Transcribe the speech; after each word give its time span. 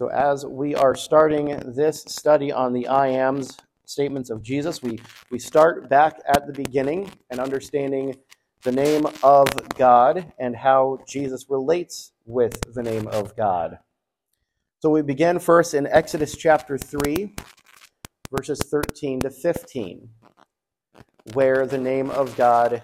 So, 0.00 0.08
as 0.08 0.46
we 0.46 0.74
are 0.74 0.94
starting 0.94 1.48
this 1.76 2.04
study 2.08 2.50
on 2.50 2.72
the 2.72 2.88
I 2.88 3.08
ams 3.08 3.58
statements 3.84 4.30
of 4.30 4.40
Jesus, 4.40 4.82
we, 4.82 4.98
we 5.30 5.38
start 5.38 5.90
back 5.90 6.18
at 6.26 6.46
the 6.46 6.54
beginning 6.54 7.12
and 7.28 7.38
understanding 7.38 8.16
the 8.62 8.72
name 8.72 9.06
of 9.22 9.46
God 9.76 10.32
and 10.38 10.56
how 10.56 11.00
Jesus 11.06 11.44
relates 11.50 12.12
with 12.24 12.58
the 12.72 12.82
name 12.82 13.08
of 13.08 13.36
God. 13.36 13.78
So, 14.78 14.88
we 14.88 15.02
begin 15.02 15.38
first 15.38 15.74
in 15.74 15.86
Exodus 15.86 16.34
chapter 16.34 16.78
3, 16.78 17.34
verses 18.34 18.58
13 18.70 19.20
to 19.20 19.30
15, 19.30 20.08
where 21.34 21.66
the 21.66 21.76
name 21.76 22.08
of 22.08 22.34
God 22.38 22.82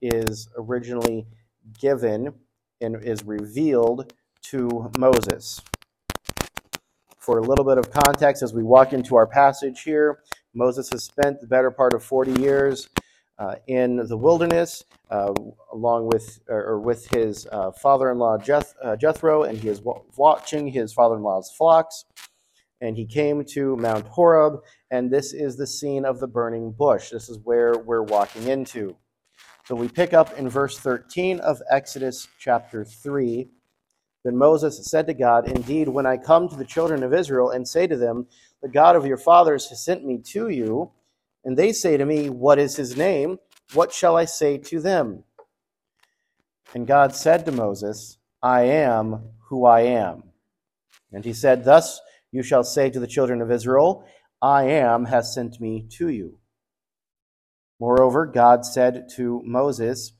is 0.00 0.48
originally 0.56 1.26
given 1.80 2.32
and 2.80 3.02
is 3.02 3.24
revealed 3.24 4.12
to 4.42 4.92
Moses. 4.96 5.60
For 7.28 7.40
a 7.40 7.42
little 7.42 7.66
bit 7.66 7.76
of 7.76 7.90
context, 7.90 8.42
as 8.42 8.54
we 8.54 8.62
walk 8.62 8.94
into 8.94 9.14
our 9.14 9.26
passage 9.26 9.82
here, 9.82 10.20
Moses 10.54 10.88
has 10.92 11.04
spent 11.04 11.42
the 11.42 11.46
better 11.46 11.70
part 11.70 11.92
of 11.92 12.02
40 12.02 12.40
years 12.40 12.88
uh, 13.38 13.56
in 13.66 13.96
the 13.96 14.16
wilderness, 14.16 14.82
uh, 15.10 15.34
along 15.70 16.06
with 16.06 16.40
or 16.48 16.80
with 16.80 17.06
his 17.08 17.46
uh, 17.52 17.70
father-in-law 17.72 18.38
Jeth, 18.38 18.72
uh, 18.82 18.96
Jethro, 18.96 19.42
and 19.42 19.58
he 19.58 19.68
is 19.68 19.82
watching 20.16 20.68
his 20.68 20.94
father-in-law's 20.94 21.50
flocks. 21.50 22.06
And 22.80 22.96
he 22.96 23.04
came 23.04 23.44
to 23.52 23.76
Mount 23.76 24.06
Horeb, 24.06 24.62
and 24.90 25.10
this 25.10 25.34
is 25.34 25.58
the 25.58 25.66
scene 25.66 26.06
of 26.06 26.20
the 26.20 26.28
burning 26.28 26.72
bush. 26.72 27.10
This 27.10 27.28
is 27.28 27.38
where 27.44 27.76
we're 27.76 28.04
walking 28.04 28.48
into. 28.48 28.96
So 29.66 29.74
we 29.74 29.88
pick 29.88 30.14
up 30.14 30.38
in 30.38 30.48
verse 30.48 30.78
13 30.78 31.40
of 31.40 31.60
Exodus 31.70 32.26
chapter 32.38 32.86
3. 32.86 33.50
Then 34.24 34.36
Moses 34.36 34.90
said 34.90 35.06
to 35.06 35.14
God, 35.14 35.48
Indeed, 35.48 35.88
when 35.88 36.06
I 36.06 36.16
come 36.16 36.48
to 36.48 36.56
the 36.56 36.64
children 36.64 37.02
of 37.02 37.14
Israel 37.14 37.50
and 37.50 37.66
say 37.66 37.86
to 37.86 37.96
them, 37.96 38.26
The 38.62 38.68
God 38.68 38.96
of 38.96 39.06
your 39.06 39.16
fathers 39.16 39.68
has 39.68 39.84
sent 39.84 40.04
me 40.04 40.18
to 40.32 40.48
you, 40.48 40.90
and 41.44 41.56
they 41.56 41.72
say 41.72 41.96
to 41.96 42.04
me, 42.04 42.28
What 42.28 42.58
is 42.58 42.76
his 42.76 42.96
name? 42.96 43.38
What 43.74 43.92
shall 43.92 44.16
I 44.16 44.24
say 44.24 44.58
to 44.58 44.80
them? 44.80 45.24
And 46.74 46.86
God 46.86 47.14
said 47.14 47.46
to 47.46 47.52
Moses, 47.52 48.18
I 48.42 48.62
am 48.62 49.30
who 49.48 49.64
I 49.64 49.82
am. 49.82 50.24
And 51.12 51.24
he 51.24 51.32
said, 51.32 51.64
Thus 51.64 52.00
you 52.30 52.42
shall 52.42 52.64
say 52.64 52.90
to 52.90 53.00
the 53.00 53.06
children 53.06 53.40
of 53.40 53.50
Israel, 53.50 54.04
I 54.42 54.64
am 54.64 55.06
has 55.06 55.34
sent 55.34 55.60
me 55.60 55.86
to 55.92 56.08
you. 56.08 56.38
Moreover, 57.80 58.26
God 58.26 58.66
said 58.66 59.08
to 59.16 59.42
Moses, 59.44 60.12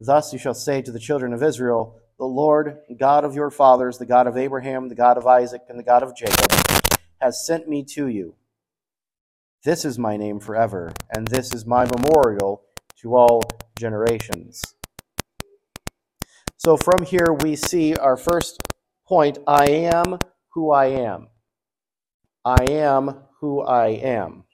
Thus 0.00 0.32
you 0.32 0.38
shall 0.38 0.54
say 0.54 0.80
to 0.82 0.92
the 0.92 0.98
children 0.98 1.32
of 1.32 1.42
Israel, 1.42 1.99
The 2.20 2.26
Lord, 2.26 2.80
God 2.98 3.24
of 3.24 3.34
your 3.34 3.50
fathers, 3.50 3.96
the 3.96 4.04
God 4.04 4.26
of 4.26 4.36
Abraham, 4.36 4.90
the 4.90 4.94
God 4.94 5.16
of 5.16 5.26
Isaac, 5.26 5.62
and 5.70 5.78
the 5.78 5.82
God 5.82 6.02
of 6.02 6.14
Jacob, 6.14 6.52
has 7.18 7.46
sent 7.46 7.66
me 7.66 7.82
to 7.94 8.08
you. 8.08 8.34
This 9.64 9.86
is 9.86 9.98
my 9.98 10.18
name 10.18 10.38
forever, 10.38 10.92
and 11.16 11.26
this 11.26 11.54
is 11.54 11.64
my 11.64 11.86
memorial 11.86 12.60
to 13.00 13.16
all 13.16 13.40
generations. 13.78 14.62
So 16.58 16.76
from 16.76 17.06
here 17.06 17.32
we 17.40 17.56
see 17.56 17.96
our 17.96 18.18
first 18.18 18.58
point 19.08 19.38
I 19.46 19.70
am 19.70 20.18
who 20.52 20.72
I 20.72 20.88
am. 20.88 21.28
I 22.44 22.64
am 22.68 23.22
who 23.40 23.62
I 23.62 23.86
am. 23.92 24.44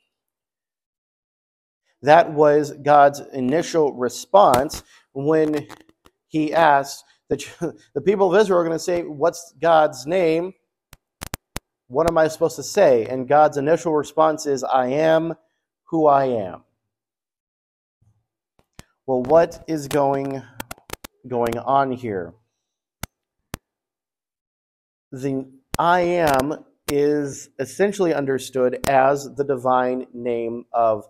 That 2.01 2.33
was 2.33 2.75
God's 2.85 3.19
initial 3.33 3.93
response 3.93 4.85
when 5.13 5.67
he 6.29 6.55
asked 6.55 7.03
the, 7.29 7.77
the 7.95 8.01
people 8.01 8.35
of 8.35 8.41
Israel 8.41 8.61
are 8.61 8.65
going 8.65 8.77
to 8.77 8.83
say, 8.83 9.03
What's 9.03 9.55
God's 9.61 10.07
name? 10.07 10.55
What 11.89 12.09
am 12.09 12.19
I 12.19 12.29
supposed 12.29 12.57
to 12.57 12.63
say? 12.65 13.07
And 13.07 13.29
God's 13.29 13.57
initial 13.57 13.95
response 13.95 14.47
is, 14.47 14.65
I 14.65 14.89
am 14.89 15.35
who 15.85 16.07
I 16.07 16.25
am. 16.27 16.65
Well, 19.07 19.23
what 19.23 19.63
is 19.69 19.87
going, 19.87 20.43
going 21.29 21.57
on 21.59 21.93
here? 21.93 22.35
The 25.13 25.47
I 25.79 26.01
am 26.01 26.65
is 26.91 27.51
essentially 27.59 28.15
understood 28.15 28.81
as 28.89 29.33
the 29.37 29.45
divine 29.45 30.07
name 30.13 30.65
of 30.73 31.05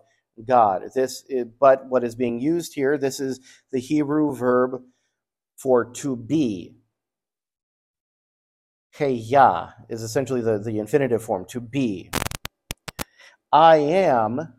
God. 0.45 0.83
This, 0.93 1.23
is, 1.27 1.47
but 1.59 1.87
what 1.87 2.03
is 2.03 2.15
being 2.15 2.39
used 2.39 2.75
here, 2.75 2.97
this 2.97 3.19
is 3.19 3.39
the 3.71 3.79
Hebrew 3.79 4.35
verb 4.35 4.83
for 5.57 5.85
to 5.85 6.15
be. 6.15 6.77
Hayah 8.97 9.73
is 9.89 10.01
essentially 10.01 10.41
the, 10.41 10.57
the 10.57 10.79
infinitive 10.79 11.23
form, 11.23 11.45
to 11.49 11.59
be. 11.59 12.09
I 13.51 13.77
am 13.77 14.53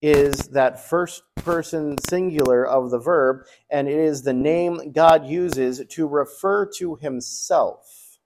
is 0.00 0.48
that 0.48 0.86
first 0.86 1.22
person 1.36 1.96
singular 2.06 2.66
of 2.66 2.90
the 2.90 2.98
verb, 2.98 3.46
and 3.70 3.88
it 3.88 3.96
is 3.96 4.22
the 4.22 4.34
name 4.34 4.92
God 4.92 5.26
uses 5.26 5.82
to 5.88 6.06
refer 6.06 6.66
to 6.76 6.96
himself. 6.96 8.18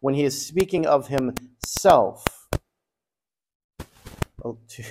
When 0.00 0.14
he 0.14 0.24
is 0.24 0.46
speaking 0.46 0.86
of 0.86 1.08
himself, 1.08 2.48
to, 4.42 4.84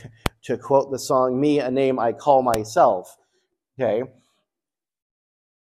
to 0.43 0.57
quote 0.57 0.91
the 0.91 0.99
song, 0.99 1.39
Me, 1.39 1.59
a 1.59 1.71
name 1.71 1.99
I 1.99 2.13
call 2.13 2.43
myself. 2.43 3.17
Okay? 3.79 4.03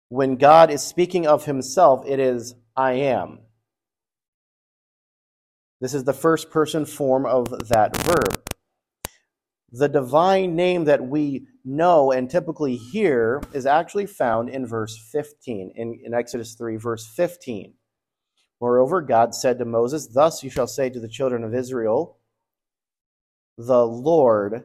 When 0.09 0.35
God 0.35 0.71
is 0.71 0.81
speaking 0.81 1.27
of 1.27 1.45
himself, 1.45 2.03
it 2.05 2.19
is 2.19 2.55
I 2.75 2.93
am. 2.93 3.39
This 5.79 5.93
is 5.93 6.03
the 6.03 6.13
first 6.13 6.49
person 6.49 6.85
form 6.85 7.25
of 7.25 7.69
that 7.69 7.95
verb. 7.95 8.43
The 9.71 9.87
divine 9.87 10.55
name 10.55 10.85
that 10.85 11.05
we 11.05 11.47
know 11.63 12.11
and 12.11 12.29
typically 12.29 12.75
hear 12.75 13.41
is 13.53 13.67
actually 13.67 14.07
found 14.07 14.49
in 14.49 14.65
verse 14.65 14.97
15, 15.11 15.73
in, 15.75 15.99
in 16.03 16.13
Exodus 16.13 16.55
3, 16.55 16.75
verse 16.77 17.07
15. 17.15 17.75
Moreover, 18.59 19.01
God 19.01 19.35
said 19.35 19.59
to 19.59 19.65
Moses, 19.65 20.07
Thus 20.07 20.43
you 20.43 20.49
shall 20.49 20.67
say 20.67 20.89
to 20.89 20.99
the 20.99 21.07
children 21.07 21.43
of 21.43 21.53
Israel, 21.53 22.17
the 23.57 23.85
Lord 23.85 24.63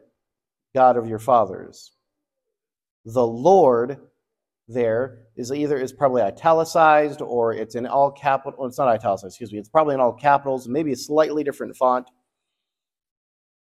God 0.75 0.97
of 0.97 1.07
your 1.09 1.19
fathers. 1.19 1.93
The 3.05 3.27
Lord 3.27 3.99
there 4.69 5.19
is 5.37 5.53
either 5.53 5.79
is 5.79 5.93
probably 5.93 6.23
italicized 6.23 7.21
or 7.21 7.53
it's 7.53 7.75
in 7.75 7.87
all 7.87 8.11
capital. 8.11 8.55
Well, 8.59 8.69
it's 8.69 8.79
not 8.79 8.89
italicized, 8.89 9.33
excuse 9.33 9.53
me. 9.53 9.59
It's 9.59 9.69
probably 9.69 9.95
in 9.95 10.01
all 10.01 10.15
capitals, 10.15 10.69
maybe 10.69 10.93
a 10.93 10.97
slightly 10.97 11.45
different 11.45 11.77
font. 11.77 12.09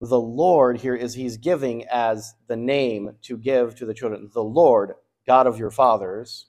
The 0.01 0.19
Lord 0.19 0.79
here 0.79 0.95
is 0.95 1.13
he's 1.13 1.37
giving 1.37 1.85
as 1.85 2.33
the 2.47 2.57
name 2.57 3.11
to 3.23 3.37
give 3.37 3.75
to 3.75 3.85
the 3.85 3.93
children. 3.93 4.29
The 4.33 4.43
Lord, 4.43 4.93
God 5.25 5.47
of 5.47 5.57
your 5.57 5.71
fathers, 5.71 6.47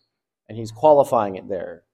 and 0.48 0.58
he's 0.58 0.72
qualifying 0.72 1.36
it 1.36 1.48
there. 1.48 1.84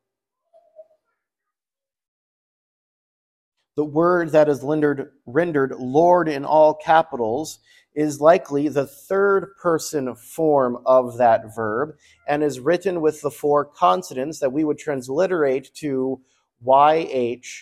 the 3.81 3.85
word 3.87 4.33
that 4.33 4.47
is 4.47 4.63
rendered, 4.63 5.11
rendered 5.25 5.73
Lord 5.79 6.29
in 6.29 6.45
all 6.45 6.75
capitals 6.75 7.61
is 7.95 8.21
likely 8.21 8.69
the 8.69 8.87
third 8.87 9.57
person 9.61 10.15
form 10.15 10.79
of 10.87 11.19
that 11.19 11.55
verb 11.55 11.97
and 12.29 12.43
is 12.43 12.61
written 12.61 13.01
with 13.01 13.21
the 13.21 13.31
four 13.31 13.65
consonants 13.65 14.39
that 14.39 14.53
we 14.53 14.65
would 14.65 14.79
transliterate 14.79 15.75
to 15.75 16.21
YHWH. 16.65 17.57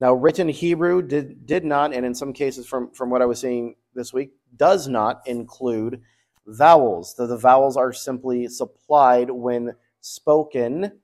Now, 0.00 0.12
written 0.12 0.48
Hebrew 0.48 1.02
did, 1.02 1.46
did 1.46 1.64
not, 1.64 1.94
and 1.94 2.04
in 2.04 2.14
some 2.14 2.32
cases 2.32 2.66
from, 2.66 2.90
from 2.92 3.10
what 3.10 3.22
I 3.22 3.26
was 3.26 3.40
seeing 3.40 3.76
this 3.94 4.12
week, 4.12 4.32
does 4.56 4.86
not 4.86 5.22
include 5.26 6.02
vowels. 6.46 7.14
The, 7.14 7.26
the 7.26 7.38
vowels 7.38 7.76
are 7.76 7.92
simply 7.92 8.48
supplied 8.48 9.30
when 9.30 9.74
spoken 10.00 11.00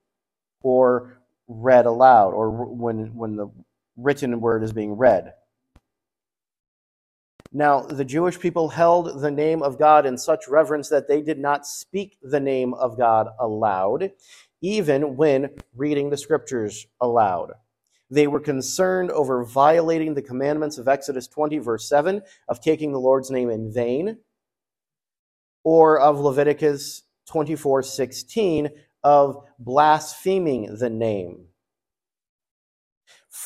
or 0.62 1.19
read 1.49 1.87
aloud, 1.87 2.34
or 2.34 2.50
when, 2.50 3.14
when 3.14 3.37
the 3.37 3.50
written 3.96 4.40
word 4.40 4.62
is 4.62 4.72
being 4.72 4.92
read. 4.92 5.34
Now, 7.52 7.81
the 7.81 8.04
Jewish 8.04 8.38
people 8.38 8.69
held 8.69 9.20
the 9.20 9.31
name 9.31 9.60
of 9.62 9.78
God 9.78 10.06
in 10.06 10.16
such 10.16 10.46
reverence 10.46 10.88
that 10.88 11.08
they 11.08 11.20
did 11.20 11.38
not 11.38 11.66
speak 11.66 12.16
the 12.22 12.38
name 12.38 12.75
of 12.75 12.96
God 12.96 13.28
aloud, 13.40 14.12
even 14.62 15.16
when 15.16 15.50
reading 15.75 16.10
the 16.10 16.16
scriptures 16.16 16.87
aloud. 17.00 17.52
They 18.08 18.28
were 18.28 18.40
concerned 18.40 19.10
over 19.10 19.44
violating 19.44 20.14
the 20.14 20.22
commandments 20.22 20.78
of 20.78 20.87
Exodus 20.87 21.26
20, 21.26 21.58
verse 21.58 21.88
7, 21.88 22.22
of 22.48 22.60
taking 22.60 22.92
the 22.92 23.00
Lord's 23.00 23.31
name 23.31 23.50
in 23.50 23.72
vain, 23.72 24.19
or 25.64 25.98
of 25.98 26.20
Leviticus 26.20 27.02
24, 27.26 27.82
16, 27.82 28.70
of 29.02 29.44
blaspheming 29.58 30.76
the 30.76 30.90
name. 30.90 31.46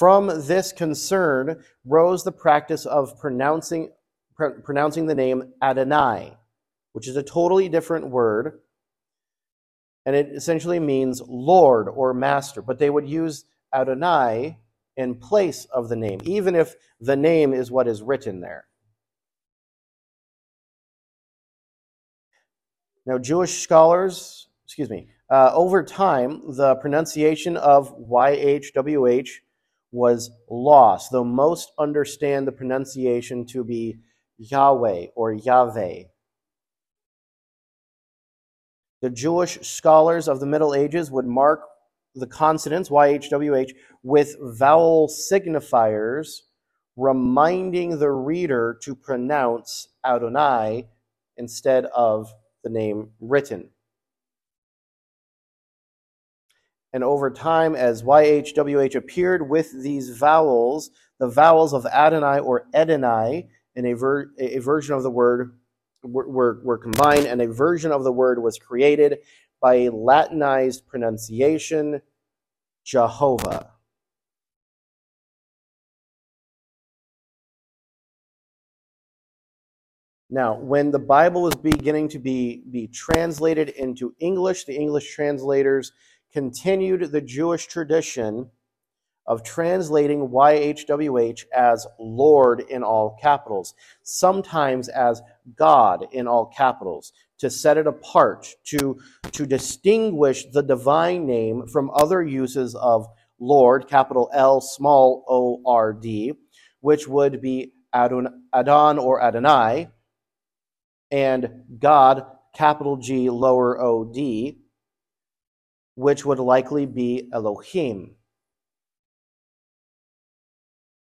From 0.05 0.27
this 0.47 0.71
concern 0.71 1.65
rose 1.87 2.25
the 2.25 2.31
practice 2.31 2.85
of 2.85 3.19
pronouncing, 3.19 3.91
pr- 4.37 4.61
pronouncing 4.63 5.07
the 5.07 5.15
name 5.15 5.55
Adonai, 5.63 6.37
which 6.93 7.09
is 7.09 7.17
a 7.17 7.23
totally 7.23 7.71
different 7.71 8.11
word 8.11 8.61
and 10.05 10.15
it 10.15 10.29
essentially 10.29 10.79
means 10.79 11.23
Lord 11.27 11.89
or 11.89 12.13
Master. 12.13 12.61
But 12.61 12.79
they 12.79 12.91
would 12.91 13.09
use 13.09 13.47
Adonai 13.75 14.59
in 14.95 15.15
place 15.15 15.65
of 15.73 15.89
the 15.89 15.97
name, 15.97 16.21
even 16.25 16.55
if 16.55 16.75
the 17.01 17.17
name 17.17 17.55
is 17.55 17.71
what 17.71 17.89
is 17.89 18.03
written 18.03 18.43
there. 18.43 18.67
Now, 23.07 23.17
Jewish 23.17 23.63
scholars, 23.63 24.49
excuse 24.67 24.91
me, 24.91 25.09
uh, 25.31 25.53
over 25.55 25.83
time, 25.83 26.55
the 26.55 26.75
pronunciation 26.75 27.57
of 27.57 27.97
YHWH 27.99 29.31
was 29.95 30.29
lost, 30.51 31.13
though 31.13 31.25
most 31.25 31.71
understand 31.79 32.49
the 32.49 32.53
pronunciation 32.53 33.47
to 33.47 33.63
be 33.63 33.97
Yahweh 34.39 35.07
or 35.15 35.33
Yahweh. 35.33 36.03
The 39.03 39.11
Jewish 39.11 39.61
scholars 39.61 40.27
of 40.27 40.41
the 40.41 40.47
Middle 40.47 40.75
Ages 40.75 41.13
would 41.13 41.27
mark 41.27 41.61
the 42.17 42.27
consonants, 42.27 42.89
YHWH, 42.89 43.71
with 44.03 44.35
vowel 44.41 45.09
signifiers, 45.09 46.41
reminding 46.97 48.01
the 48.01 48.11
reader 48.11 48.77
to 48.83 48.97
pronounce 48.97 49.87
Adonai 50.05 50.89
instead 51.37 51.85
of 51.87 52.33
the 52.65 52.71
name 52.71 53.11
written. 53.21 53.71
And 56.95 57.03
over 57.03 57.29
time, 57.29 57.75
as 57.75 58.05
YHWH 58.05 58.95
appeared 58.95 59.51
with 59.51 59.83
these 59.83 60.11
vowels, 60.11 60.91
the 61.19 61.29
vowels 61.29 61.75
of 61.75 61.85
Adonai 61.87 62.39
or 62.39 62.69
Edonai, 62.73 63.49
in 63.75 63.87
a, 63.87 63.95
ver- 63.95 64.31
a 64.39 64.61
version 64.61 64.95
of 64.95 65.03
the 65.03 65.11
word 65.11 65.59
were, 66.05 66.29
were, 66.29 66.61
were 66.63 66.79
combined, 66.79 67.27
and 67.27 67.43
a 67.43 67.49
version 67.53 67.91
of 67.91 68.05
the 68.05 68.13
word 68.13 68.41
was 68.41 68.59
created 68.59 69.19
by 69.61 69.75
a 69.75 69.91
Latinized 69.91 70.87
pronunciation, 70.87 72.01
Jehovah. 72.85 73.73
Now, 80.31 80.55
when 80.61 80.93
the 80.93 81.01
Bible 81.01 81.43
was 81.43 81.57
beginning 81.57 82.09
to 82.11 82.21
be, 82.21 82.63
be 82.71 82.87
translated 82.87 83.71
into 83.71 84.15
English, 84.21 84.65
the 84.65 84.77
English 84.77 85.13
translators 85.13 85.91
continued 86.35 87.13
the 87.13 87.21
Jewish 87.21 87.67
tradition 87.67 88.51
of 89.27 89.45
translating 89.45 90.29
YHWH 90.29 91.45
as 91.55 91.87
Lord 91.99 92.61
in 92.61 92.83
all 92.83 93.17
capitals, 93.23 93.73
sometimes 94.03 94.89
as 94.89 95.23
God 95.57 96.07
in 96.11 96.27
all 96.27 96.47
capitals, 96.47 97.13
to 97.39 97.49
set 97.49 97.79
it 97.79 97.87
apart, 97.87 98.49
to, 98.65 98.99
to 99.31 99.47
distinguish 99.47 100.45
the 100.53 100.63
divine 100.63 101.25
name 101.25 101.69
from 101.69 101.91
other 101.95 102.23
uses 102.23 102.75
of 102.75 103.07
Lord, 103.39 103.87
capital 103.89 104.29
L, 104.35 104.61
small 104.61 105.25
o 105.29 105.63
r 105.65 105.93
d, 105.93 106.33
which 106.81 107.07
would 107.07 107.41
be 107.41 107.73
Adon, 107.93 108.45
Adon 108.53 108.99
or 108.99 109.23
Adonai, 109.23 109.89
and 111.11 111.65
God, 111.79 112.27
capital 112.55 112.97
G, 112.97 113.31
lower 113.31 113.81
o 113.81 114.05
d, 114.05 114.64
which 115.95 116.25
would 116.25 116.39
likely 116.39 116.87
be 116.87 117.29
Elohim. 117.33 118.17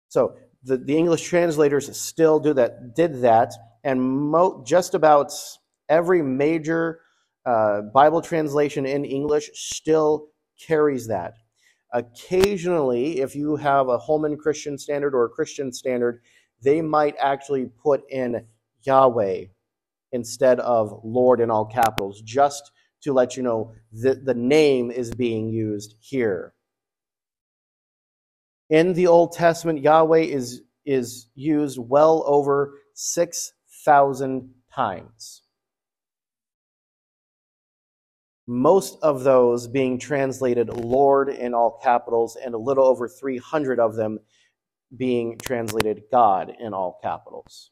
So 0.09 0.37
the, 0.63 0.77
the 0.77 0.97
English 0.97 1.23
translators 1.23 1.95
still 1.97 2.41
do 2.41 2.55
that, 2.55 2.95
did 2.95 3.23
that, 3.23 3.53
and 3.85 4.03
mo- 4.03 4.63
just 4.67 4.95
about 4.95 5.33
every 5.89 6.23
major 6.23 7.01
uh, 7.45 7.83
Bible 7.83 8.23
translation 8.23 8.87
in 8.87 9.05
English 9.05 9.51
still 9.55 10.29
carries 10.67 11.07
that. 11.09 11.35
Occasionally, 11.93 13.21
if 13.21 13.37
you 13.37 13.57
have 13.57 13.89
a 13.89 13.99
Holman 13.99 14.37
Christian 14.37 14.77
Standard 14.77 15.15
or 15.15 15.25
a 15.25 15.31
Christian 15.31 15.73
Standard, 15.73 16.21
they 16.63 16.83
might 16.83 17.15
actually 17.21 17.67
put 17.67 18.03
in 18.11 18.47
Yahweh 18.83 19.45
instead 20.13 20.61
of 20.61 21.01
Lord 21.05 21.41
in 21.41 21.51
all 21.51 21.67
capitals, 21.67 22.21
just 22.23 22.73
to 23.03 23.13
let 23.13 23.37
you 23.37 23.43
know 23.43 23.73
that 23.93 24.25
the 24.25 24.35
name 24.35 24.91
is 24.91 25.13
being 25.15 25.49
used 25.49 25.95
here. 26.01 26.55
In 28.69 28.95
the 28.95 29.07
Old 29.07 29.33
Testament, 29.33 29.81
Yahweh 29.81 30.23
is, 30.23 30.63
is 30.85 31.29
used 31.35 31.79
well 31.79 32.25
over 32.27 32.75
6,000 32.95 34.51
times. 34.75 35.43
Most 38.49 38.99
of 39.03 39.25
those 39.25 39.67
being 39.67 39.99
translated 39.99 40.69
Lord 40.69 41.29
in 41.29 41.55
all 41.55 41.81
capitals, 41.83 42.37
and 42.37 42.55
a 42.55 42.59
little 42.59 42.85
over 42.85 43.09
300 43.09 43.81
of 43.81 43.97
them 43.97 44.21
being 44.97 45.37
translated 45.39 46.05
God 46.13 46.53
in 46.61 46.73
all 46.73 46.99
capitals. 47.03 47.71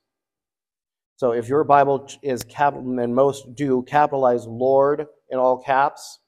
So 1.17 1.33
if 1.33 1.49
your 1.49 1.65
Bible 1.65 2.09
is 2.23 2.43
capital, 2.45 2.99
and 2.99 3.15
most 3.15 3.55
do 3.55 3.83
capitalize 3.83 4.47
Lord 4.47 5.07
in 5.31 5.39
all 5.39 5.63
caps, 5.63 6.19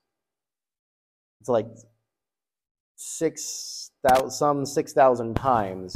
it's 1.41 1.49
like 1.49 1.67
six 2.97 3.91
some 4.29 4.65
six 4.65 4.93
thousand 4.93 5.35
times 5.35 5.93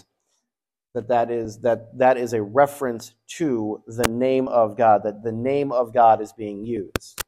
that 0.94 1.08
that 1.08 1.30
is 1.30 1.60
that 1.60 1.96
that 1.98 2.16
is 2.16 2.32
a 2.32 2.42
reference 2.42 3.14
to 3.36 3.82
the 3.86 4.08
name 4.08 4.48
of 4.48 4.76
God. 4.76 5.02
That 5.04 5.22
the 5.22 5.32
name 5.32 5.70
of 5.70 5.94
God 5.94 6.20
is 6.20 6.32
being 6.32 6.64
used. 6.64 7.22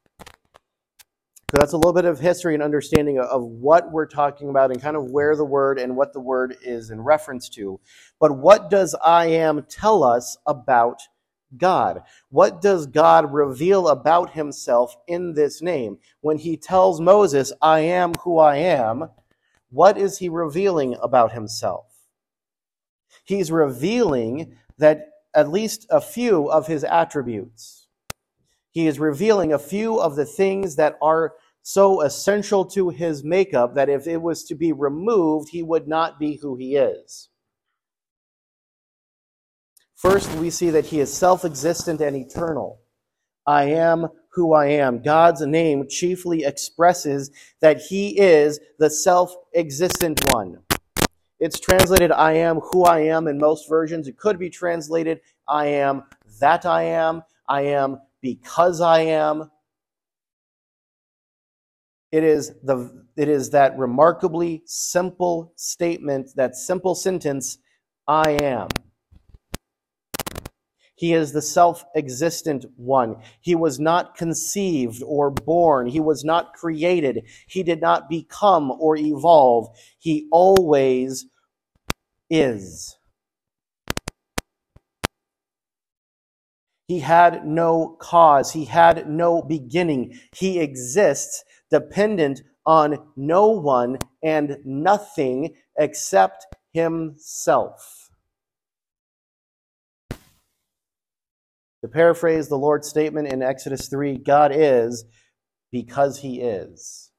So 1.49 1.59
that's 1.59 1.73
a 1.73 1.77
little 1.77 1.93
bit 1.93 2.05
of 2.05 2.19
history 2.19 2.55
and 2.55 2.63
understanding 2.63 3.19
of 3.19 3.43
what 3.43 3.91
we're 3.91 4.07
talking 4.07 4.49
about 4.49 4.71
and 4.71 4.81
kind 4.81 4.97
of 4.97 5.11
where 5.11 5.35
the 5.35 5.45
word 5.45 5.79
and 5.79 5.95
what 5.95 6.11
the 6.11 6.19
word 6.19 6.57
is 6.63 6.89
in 6.89 6.99
reference 6.99 7.47
to. 7.49 7.79
But 8.19 8.37
what 8.37 8.71
does 8.71 8.95
I 8.95 9.27
am 9.27 9.63
tell 9.69 10.03
us 10.03 10.35
about 10.47 11.03
God. 11.57 12.03
What 12.29 12.61
does 12.61 12.87
God 12.87 13.33
reveal 13.33 13.87
about 13.87 14.31
himself 14.31 14.95
in 15.07 15.33
this 15.33 15.61
name? 15.61 15.97
When 16.21 16.37
he 16.37 16.57
tells 16.57 17.01
Moses, 17.01 17.53
I 17.61 17.81
am 17.81 18.13
who 18.23 18.39
I 18.39 18.57
am, 18.57 19.09
what 19.69 19.97
is 19.97 20.19
he 20.19 20.29
revealing 20.29 20.95
about 21.01 21.31
himself? 21.31 21.85
He's 23.25 23.51
revealing 23.51 24.55
that 24.77 25.09
at 25.35 25.49
least 25.51 25.87
a 25.89 26.01
few 26.01 26.49
of 26.51 26.67
his 26.67 26.83
attributes. 26.83 27.87
He 28.71 28.87
is 28.87 28.99
revealing 28.99 29.53
a 29.53 29.59
few 29.59 29.99
of 29.99 30.15
the 30.15 30.25
things 30.25 30.75
that 30.77 30.97
are 31.01 31.33
so 31.61 32.01
essential 32.01 32.65
to 32.65 32.89
his 32.89 33.23
makeup 33.23 33.75
that 33.75 33.89
if 33.89 34.07
it 34.07 34.21
was 34.21 34.43
to 34.45 34.55
be 34.55 34.73
removed, 34.73 35.49
he 35.49 35.63
would 35.63 35.87
not 35.87 36.19
be 36.19 36.37
who 36.41 36.55
he 36.55 36.75
is. 36.75 37.29
First, 40.03 40.35
we 40.35 40.49
see 40.49 40.69
that 40.69 40.87
he 40.87 40.99
is 40.99 41.13
self 41.13 41.45
existent 41.45 42.01
and 42.01 42.13
eternal. 42.13 42.81
I 43.47 43.69
am 43.71 44.09
who 44.33 44.53
I 44.53 44.65
am. 44.65 45.01
God's 45.01 45.45
name 45.45 45.87
chiefly 45.87 46.43
expresses 46.43 47.31
that 47.61 47.79
he 47.79 48.19
is 48.19 48.59
the 48.79 48.89
self 48.89 49.33
existent 49.55 50.19
one. 50.33 50.57
It's 51.39 51.57
translated 51.57 52.11
I 52.11 52.33
am 52.33 52.59
who 52.59 52.83
I 52.83 52.99
am 52.99 53.29
in 53.29 53.37
most 53.37 53.69
versions. 53.69 54.09
It 54.09 54.17
could 54.17 54.37
be 54.37 54.49
translated 54.49 55.21
I 55.47 55.67
am 55.67 56.03
that 56.41 56.65
I 56.65 56.83
am. 56.83 57.23
I 57.47 57.61
am 57.61 57.99
because 58.21 58.81
I 58.81 59.03
am. 59.03 59.51
It 62.11 62.25
is 62.25 62.51
the 62.61 63.05
it 63.15 63.29
is 63.29 63.51
that 63.51 63.77
remarkably 63.77 64.63
simple 64.65 65.53
statement, 65.55 66.31
that 66.35 66.57
simple 66.57 66.93
sentence, 66.93 67.57
I 68.05 68.31
am. 68.31 68.67
He 70.95 71.13
is 71.13 71.33
the 71.33 71.41
self 71.41 71.83
existent 71.95 72.65
one. 72.75 73.17
He 73.41 73.55
was 73.55 73.79
not 73.79 74.15
conceived 74.15 75.01
or 75.05 75.31
born. 75.31 75.87
He 75.87 75.99
was 75.99 76.23
not 76.23 76.53
created. 76.53 77.23
He 77.47 77.63
did 77.63 77.81
not 77.81 78.09
become 78.09 78.71
or 78.71 78.95
evolve. 78.95 79.69
He 79.99 80.27
always 80.31 81.25
is. 82.29 82.97
He 86.87 86.99
had 86.99 87.45
no 87.45 87.97
cause. 87.99 88.51
He 88.51 88.65
had 88.65 89.09
no 89.09 89.41
beginning. 89.41 90.19
He 90.35 90.59
exists 90.59 91.43
dependent 91.71 92.41
on 92.65 92.99
no 93.15 93.47
one 93.47 93.97
and 94.21 94.57
nothing 94.63 95.55
except 95.77 96.45
himself. 96.73 98.02
To 101.83 101.89
paraphrase 101.89 102.47
the 102.47 102.57
Lord's 102.57 102.87
statement 102.87 103.27
in 103.27 103.43
Exodus 103.43 103.89
3, 103.89 104.17
God 104.17 104.53
is 104.55 105.03
because 105.69 106.19
he 106.19 106.39
is. 106.39 107.11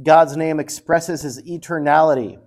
God's 0.00 0.36
name 0.36 0.60
expresses 0.60 1.22
his 1.22 1.42
eternality. 1.42 2.38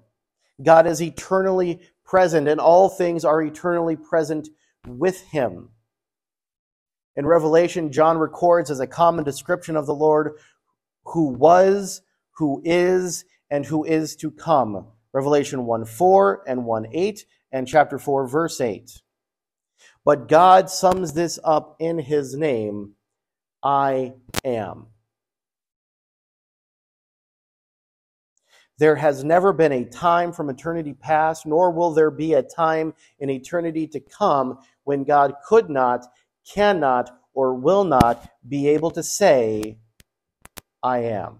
God 0.63 0.87
is 0.87 1.01
eternally 1.01 1.81
present, 2.05 2.47
and 2.47 2.61
all 2.61 2.87
things 2.87 3.25
are 3.25 3.41
eternally 3.41 3.97
present 3.97 4.47
with 4.87 5.19
him. 5.23 5.71
In 7.17 7.25
Revelation, 7.25 7.91
John 7.91 8.17
records 8.17 8.71
as 8.71 8.79
a 8.79 8.87
common 8.87 9.25
description 9.25 9.75
of 9.75 9.85
the 9.85 9.93
Lord 9.93 10.31
who 11.07 11.27
was, 11.27 12.01
who 12.37 12.61
is, 12.63 13.25
and 13.51 13.65
who 13.65 13.83
is 13.83 14.15
to 14.15 14.31
come. 14.31 14.87
Revelation 15.11 15.65
1 15.65 15.83
4 15.83 16.43
and 16.47 16.65
1 16.65 16.87
8, 16.93 17.25
and 17.53 17.67
chapter 17.67 17.97
4, 17.97 18.27
verse 18.27 18.59
8. 18.59 19.01
But 20.03 20.27
God 20.27 20.69
sums 20.69 21.13
this 21.13 21.39
up 21.43 21.77
in 21.79 21.99
his 21.99 22.35
name 22.35 22.95
I 23.63 24.13
am. 24.43 24.87
There 28.79 28.95
has 28.95 29.23
never 29.23 29.53
been 29.53 29.71
a 29.71 29.85
time 29.85 30.33
from 30.33 30.49
eternity 30.49 30.93
past, 30.93 31.45
nor 31.45 31.71
will 31.71 31.93
there 31.93 32.11
be 32.11 32.33
a 32.33 32.41
time 32.41 32.93
in 33.19 33.29
eternity 33.29 33.87
to 33.87 33.99
come 33.99 34.57
when 34.83 35.03
God 35.03 35.35
could 35.45 35.69
not, 35.69 36.05
cannot, 36.51 37.09
or 37.33 37.53
will 37.53 37.83
not 37.85 38.27
be 38.45 38.67
able 38.67 38.91
to 38.91 39.03
say, 39.03 39.77
I 40.81 40.99
am. 40.99 41.37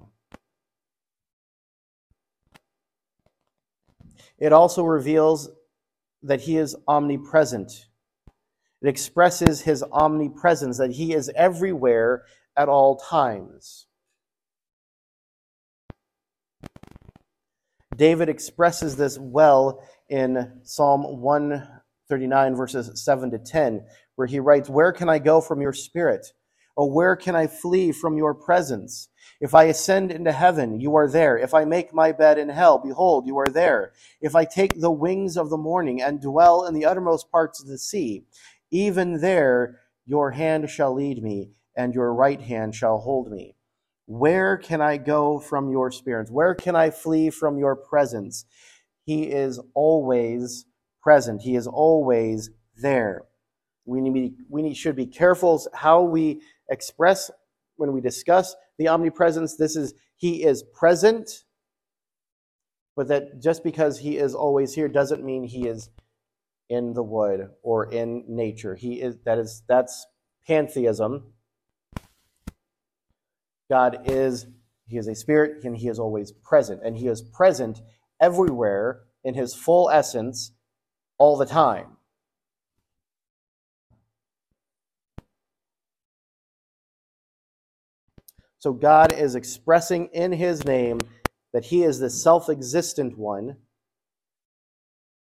It 4.38 4.53
also 4.53 4.84
reveals 4.84 5.50
that 6.24 6.42
he 6.42 6.58
is 6.58 6.75
omnipresent. 6.88 7.88
It 8.82 8.88
expresses 8.88 9.62
his 9.62 9.84
omnipresence, 9.92 10.77
that 10.77 10.92
he 10.92 11.13
is 11.13 11.32
everywhere 11.36 12.24
at 12.58 12.70
all 12.70 12.98
times. 12.98 13.88
David 17.96 18.30
expresses 18.30 18.96
this 18.96 19.18
well 19.20 19.84
in 20.10 20.60
Psalm 20.63 21.22
139, 21.22 22.56
verses 22.56 23.03
7 23.03 23.32
to 23.32 23.38
10, 23.38 23.86
where 24.15 24.27
he 24.27 24.39
writes, 24.39 24.70
Where 24.70 24.92
can 24.92 25.10
I 25.10 25.20
go 25.20 25.42
from 25.42 25.62
your 25.62 25.74
spirit? 25.74 26.27
Oh, 26.75 26.88
where 26.88 27.15
can 27.15 27.36
I 27.36 27.48
flee 27.48 27.92
from 27.92 28.18
your 28.18 28.34
presence? 28.34 29.10
If 29.39 29.53
I 29.53 29.65
ascend 29.65 30.12
into 30.12 30.32
heaven, 30.32 30.80
you 30.80 30.96
are 30.96 31.08
there. 31.08 31.38
If 31.38 31.53
I 31.53 31.65
make 31.65 31.94
my 31.94 32.12
bed 32.12 32.38
in 32.38 32.50
hell, 32.50 32.80
behold, 32.80 33.27
you 33.27 33.38
are 33.38 33.48
there. 33.48 33.94
If 34.22 34.36
I 34.36 34.46
take 34.46 34.80
the 34.80 34.92
wings 34.92 35.38
of 35.38 35.50
the 35.50 35.58
morning 35.58 36.01
and 36.01 36.22
dwell 36.22 36.65
in 36.65 36.74
the 36.74 36.86
uttermost 36.86 37.32
parts 37.32 37.62
of 37.62 37.68
the 37.68 37.77
sea, 37.77 38.24
even 38.72 39.22
there 39.22 39.82
your 40.06 40.32
hand 40.32 40.70
shall 40.70 40.94
lead 40.94 41.22
me, 41.22 41.51
and 41.75 41.94
your 41.94 42.13
right 42.13 42.42
hand 42.42 42.75
shall 42.75 43.00
hold 43.00 43.32
me. 43.32 43.56
Where 44.06 44.58
can 44.58 44.82
I 44.82 44.98
go 44.98 45.39
from 45.39 45.72
your 45.72 45.92
spirit? 45.92 46.30
Where 46.30 46.56
can 46.56 46.75
I 46.75 46.89
flee 46.89 47.30
from 47.30 47.58
your 47.58 47.75
presence? 47.75 48.46
He 49.06 49.24
is 49.24 49.60
always 49.74 50.65
present. 51.01 51.42
He 51.42 51.56
is 51.56 51.68
always 51.68 52.50
there. 52.75 53.24
We, 53.86 54.01
need, 54.01 54.36
we 54.50 54.62
need, 54.62 54.77
should 54.77 54.96
be 54.96 55.06
careful 55.06 55.62
how 55.74 56.01
we 56.01 56.42
express 56.70 57.32
when 57.75 57.93
we 57.93 58.01
discuss 58.01 58.55
the 58.77 58.88
omnipresence. 58.88 59.55
This 59.55 59.75
is, 59.75 59.93
He 60.15 60.43
is 60.43 60.63
present, 60.74 61.43
but 62.96 63.08
that 63.08 63.41
just 63.41 63.63
because 63.63 64.00
He 64.00 64.17
is 64.17 64.36
always 64.36 64.74
here 64.74 64.88
doesn't 64.88 65.24
mean 65.24 65.43
He 65.43 65.67
is 65.67 65.89
in 66.70 66.93
the 66.93 67.03
wood 67.03 67.50
or 67.62 67.91
in 67.91 68.24
nature. 68.27 68.75
He 68.75 69.01
is, 69.01 69.17
that 69.25 69.38
is, 69.38 69.63
that's 69.67 70.05
pantheism 70.48 71.34
God 73.70 74.01
is, 74.05 74.46
He 74.88 74.98
is 74.98 75.08
a 75.08 75.15
spirit, 75.15 75.63
and 75.63 75.75
He 75.75 75.88
is 75.88 76.00
always 76.00 76.32
present. 76.32 76.82
And 76.84 76.98
He 76.98 77.08
is 77.08 77.22
present 77.22 77.82
everywhere 78.22 79.01
in 79.24 79.34
His 79.34 79.55
full 79.55 79.89
essence 79.89 80.51
all 81.17 81.38
the 81.38 81.46
time. 81.46 81.98
So 88.63 88.72
God 88.72 89.12
is 89.12 89.36
expressing 89.36 90.08
in 90.13 90.32
His 90.32 90.63
name 90.63 91.01
that 91.51 91.65
He 91.65 91.84
is 91.84 92.00
the 92.00 92.10
self 92.10 92.48
existent 92.48 93.17
one, 93.17 93.58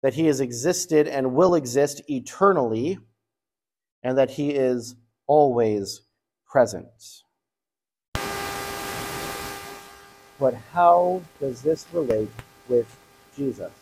that 0.02 0.16
He 0.16 0.26
has 0.26 0.40
existed 0.40 1.08
and 1.08 1.36
will 1.36 1.54
exist 1.54 2.02
eternally, 2.10 2.98
and 4.02 4.18
that 4.18 4.32
He 4.32 4.50
is 4.50 4.96
always 5.28 6.02
present. 6.48 6.88
But 10.40 10.56
how 10.74 11.22
does 11.40 11.62
this 11.62 11.86
relate 11.94 12.32
with 12.68 12.88
Jesus? 13.38 13.74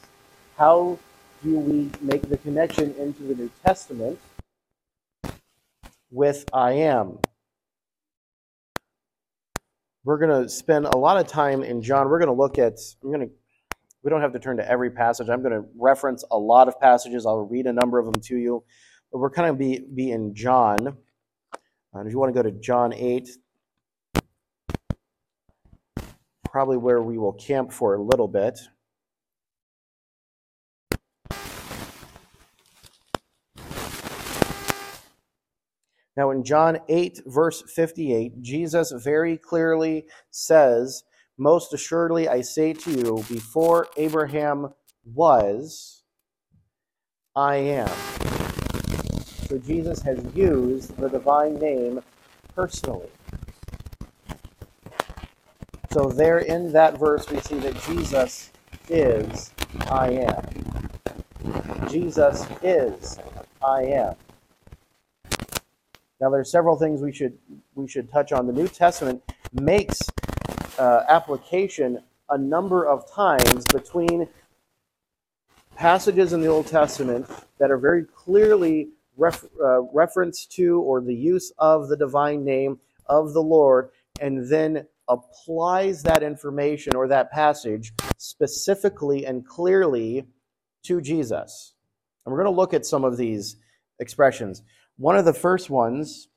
How 0.58 1.00
do 1.42 1.58
we 1.58 1.90
make 2.02 2.28
the 2.28 2.36
connection 2.36 2.94
into 2.96 3.24
the 3.24 3.36
New 3.36 3.52
Testament 3.64 4.20
with 6.12 6.44
I 6.52 6.74
am? 6.74 7.20
We're 10.08 10.18
going 10.18 10.42
to 10.42 10.48
spend 10.48 10.86
a 10.86 10.98
lot 10.98 11.18
of 11.18 11.28
time 11.28 11.64
in 11.64 11.82
John. 11.82 12.08
We're 12.08 12.20
going 12.20 12.34
to 12.34 12.34
look 12.34 12.58
at, 12.58 12.80
I'm 13.04 13.10
going 13.10 13.28
to, 13.28 13.30
we 14.04 14.10
don't 14.10 14.22
have 14.22 14.32
to 14.32 14.40
turn 14.40 14.56
to 14.56 14.66
every 14.66 14.90
passage. 14.90 15.28
I'm 15.28 15.42
going 15.42 15.52
to 15.52 15.68
reference 15.78 16.24
a 16.32 16.38
lot 16.38 16.70
of 16.70 16.80
passages. 16.80 17.26
I'll 17.26 17.40
read 17.42 17.66
a 17.66 17.74
number 17.74 18.00
of 18.00 18.06
them 18.06 18.22
to 18.22 18.38
you. 18.38 18.64
But 19.12 19.18
we're 19.18 19.30
kind 19.30 19.50
of 19.50 19.58
be, 19.58 19.84
be 19.94 20.12
in 20.12 20.34
John. 20.34 20.96
Uh, 21.94 22.06
if 22.06 22.10
you 22.14 22.18
want 22.18 22.34
to 22.34 22.42
go 22.42 22.50
to 22.50 22.58
John 22.58 22.94
8, 22.94 23.28
probably 26.46 26.78
where 26.78 27.02
we 27.02 27.18
will 27.18 27.34
camp 27.34 27.74
for 27.74 27.96
a 27.96 28.02
little 28.02 28.30
bit. 28.30 28.58
Now, 36.18 36.32
in 36.32 36.44
John 36.44 36.80
8, 36.90 37.22
verse 37.28 37.62
58, 37.62 38.42
Jesus 38.42 38.92
very 38.92 39.38
clearly 39.38 40.08
says, 40.32 41.04
Most 41.38 41.76
assuredly 41.76 42.28
I 42.28 42.42
say 42.42 42.74
to 42.74 42.92
you, 42.92 43.24
before 43.30 43.88
Abraham 43.98 44.74
was, 45.06 46.02
I 47.36 47.58
am. 47.58 47.92
So 49.48 49.60
Jesus 49.60 50.02
has 50.02 50.20
used 50.36 50.98
the 50.98 51.08
divine 51.08 51.60
name 51.60 52.02
personally. 52.56 53.10
So, 55.92 56.10
there 56.10 56.40
in 56.40 56.74
that 56.74 57.00
verse, 57.00 57.30
we 57.30 57.40
see 57.42 57.60
that 57.60 57.80
Jesus 57.84 58.52
is 58.90 59.52
I 59.90 60.10
am. 60.10 60.90
Jesus 61.90 62.46
is 62.62 63.20
I 63.64 63.84
am. 63.84 64.16
Now, 66.20 66.32
there 66.32 66.40
are 66.40 66.46
several 66.46 66.78
things 66.78 67.02
we 67.02 67.14
should 67.14 67.38
we 67.76 67.88
should 67.88 68.12
touch 68.12 68.32
on. 68.32 68.48
The 68.48 68.54
New 68.54 68.68
Testament 68.68 69.22
makes 69.54 70.02
uh, 70.80 71.04
application 71.08 72.04
a 72.30 72.38
number 72.38 72.88
of 72.88 73.10
times 73.12 73.66
between 73.66 74.28
passages 75.76 76.34
in 76.34 76.42
the 76.42 76.48
Old 76.48 76.68
Testament 76.68 77.30
that 77.60 77.70
are 77.70 77.78
very 77.78 78.04
clearly 78.04 78.90
ref, 79.16 79.46
uh, 79.64 79.82
reference 79.94 80.46
to 80.48 80.82
or 80.82 81.02
the 81.02 81.14
use 81.14 81.52
of 81.60 81.88
the 81.88 81.96
divine 81.96 82.44
name 82.44 82.80
of 83.06 83.34
the 83.34 83.42
Lord, 83.42 83.92
and 84.20 84.50
then 84.50 84.88
applies 85.08 86.04
that 86.04 86.24
information 86.24 86.96
or 86.96 87.08
that 87.08 87.32
passage 87.32 87.94
specifically 88.18 89.26
and 89.26 89.48
clearly 89.48 90.26
to 90.84 91.00
Jesus. 91.00 91.74
And 92.26 92.34
we're 92.34 92.44
going 92.44 92.54
to 92.54 92.60
look 92.60 92.74
at 92.74 92.86
some 92.86 93.04
of 93.04 93.18
these 93.18 93.58
expressions. 94.00 94.64
One 95.00 95.16
of 95.16 95.26
the 95.26 95.34
first 95.34 95.70
ones 95.70 96.28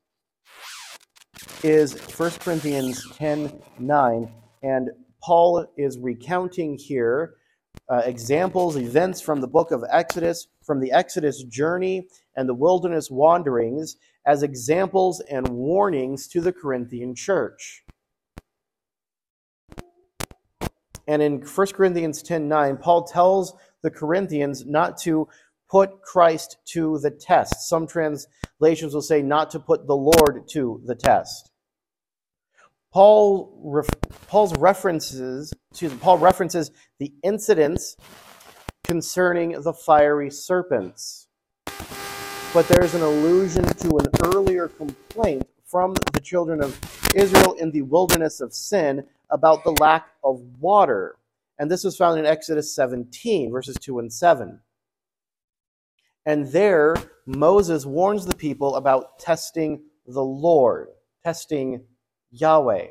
is 1.63 1.95
1 1.95 2.31
Corinthians 2.41 3.03
10 3.17 3.59
9. 3.79 4.33
And 4.63 4.91
Paul 5.23 5.67
is 5.79 5.99
recounting 5.99 6.77
here 6.77 7.37
uh, 7.89 8.03
examples, 8.05 8.77
events 8.77 9.23
from 9.23 9.41
the 9.41 9.49
book 9.49 9.71
of 9.71 9.83
Exodus, 9.91 10.47
from 10.63 10.79
the 10.79 10.93
Exodus 10.93 11.43
journey 11.45 12.07
and 12.37 12.47
the 12.47 12.55
wilderness 12.55 13.11
wanderings, 13.11 13.97
as 14.27 14.43
examples 14.43 15.21
and 15.21 15.49
warnings 15.49 16.29
to 16.29 16.43
the 16.43 16.53
Corinthian 16.53 17.15
church. 17.15 17.83
And 21.09 21.23
in 21.23 21.41
1 21.41 21.67
Corinthians 21.69 22.23
10 22.23 22.47
9, 22.47 22.77
Paul 22.77 23.05
tells 23.05 23.55
the 23.83 23.91
Corinthians 23.91 24.67
not 24.67 24.99
to 24.99 25.29
put 25.71 26.03
Christ 26.03 26.59
to 26.67 26.99
the 26.99 27.11
test. 27.11 27.69
Some 27.69 27.87
translations 27.87 28.93
will 28.93 29.03
say 29.03 29.23
not 29.23 29.51
to 29.51 29.61
put 29.61 29.87
the 29.87 29.97
Lord 29.97 30.49
to 30.51 30.83
the 30.85 30.97
test. 30.97 31.51
Paul 32.93 33.57
ref, 33.63 33.87
Paul's 34.27 34.57
references 34.59 35.53
excuse 35.71 35.93
me, 35.93 35.99
Paul 35.99 36.19
references 36.19 36.73
the 36.99 37.13
incidents 37.23 37.97
concerning 38.83 39.61
the 39.63 39.73
fiery 39.73 40.31
serpents. 40.31 41.29
But 42.53 42.67
there's 42.67 42.95
an 42.95 43.03
allusion 43.03 43.65
to 43.65 43.99
an 43.99 44.07
earlier 44.25 44.67
complaint 44.67 45.47
from 45.65 45.95
the 46.13 46.21
children 46.21 46.61
of 46.61 46.77
Israel 47.15 47.53
in 47.53 47.71
the 47.71 47.83
wilderness 47.83 48.41
of 48.41 48.53
sin 48.53 49.05
about 49.31 49.63
the 49.63 49.77
lack 49.81 50.09
of 50.25 50.41
water. 50.59 51.17
And 51.61 51.71
this 51.71 51.85
was 51.85 51.97
found 51.97 52.19
in 52.19 52.27
Exodus 52.27 52.75
17, 52.75 53.53
verses 53.53 53.77
2 53.81 54.01
and 54.01 54.13
7. 54.13 54.59
And 56.27 56.49
there, 56.49 56.95
Moses 57.27 57.87
warns 57.87 58.27
the 58.27 58.37
people 58.37 58.77
about 58.77 59.19
testing 59.19 59.83
the 60.07 60.25
Lord, 60.25 60.89
testing 61.25 61.85
Yahweh. 62.31 62.89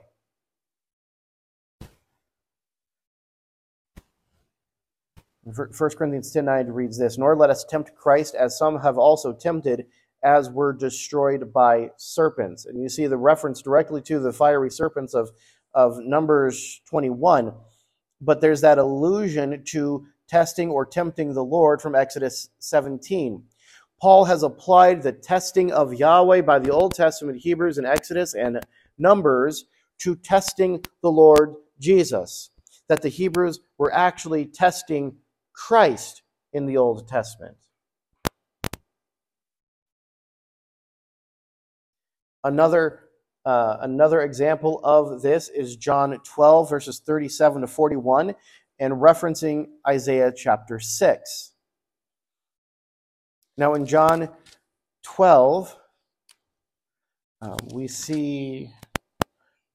1 5.55 5.69
Corinthians 5.97 6.31
10 6.31 6.45
9 6.45 6.67
reads 6.67 6.97
this 6.97 7.17
Nor 7.17 7.35
let 7.35 7.49
us 7.49 7.63
tempt 7.63 7.95
Christ, 7.95 8.35
as 8.35 8.57
some 8.57 8.79
have 8.81 8.97
also 8.97 9.33
tempted, 9.33 9.85
as 10.23 10.49
were 10.49 10.73
destroyed 10.73 11.53
by 11.53 11.91
serpents. 11.97 12.65
And 12.65 12.81
you 12.81 12.89
see 12.89 13.07
the 13.07 13.17
reference 13.17 13.61
directly 13.61 14.01
to 14.03 14.19
the 14.19 14.33
fiery 14.33 14.69
serpents 14.69 15.13
of, 15.13 15.31
of 15.73 15.97
Numbers 15.99 16.81
21. 16.89 17.53
But 18.21 18.41
there's 18.41 18.61
that 18.61 18.77
allusion 18.77 19.63
to 19.67 20.05
testing 20.29 20.69
or 20.69 20.85
tempting 20.85 21.33
the 21.33 21.43
Lord 21.43 21.81
from 21.81 21.95
Exodus 21.95 22.49
17. 22.59 23.43
Paul 24.01 24.25
has 24.25 24.43
applied 24.43 25.01
the 25.01 25.11
testing 25.11 25.71
of 25.73 25.93
Yahweh 25.93 26.41
by 26.41 26.59
the 26.59 26.71
Old 26.71 26.93
Testament 26.93 27.39
Hebrews 27.39 27.77
in 27.77 27.85
Exodus 27.85 28.33
and 28.33 28.61
Numbers 28.97 29.65
to 29.99 30.15
testing 30.15 30.83
the 31.01 31.11
Lord 31.11 31.55
Jesus. 31.79 32.51
That 32.87 33.01
the 33.01 33.09
Hebrews 33.09 33.59
were 33.77 33.93
actually 33.93 34.45
testing 34.45 35.17
Christ 35.53 36.21
in 36.53 36.65
the 36.65 36.77
Old 36.77 37.07
Testament. 37.07 37.57
Another, 42.43 43.01
uh, 43.45 43.77
another 43.81 44.21
example 44.21 44.79
of 44.83 45.21
this 45.21 45.49
is 45.49 45.75
John 45.75 46.17
12, 46.23 46.69
verses 46.69 46.99
37 47.05 47.61
to 47.61 47.67
41, 47.67 48.33
and 48.79 48.93
referencing 48.93 49.67
Isaiah 49.87 50.31
chapter 50.35 50.79
6. 50.79 51.53
Now, 53.57 53.73
in 53.73 53.85
John 53.85 54.29
12, 55.03 55.75
uh, 57.41 57.57
we 57.73 57.87
see 57.87 58.71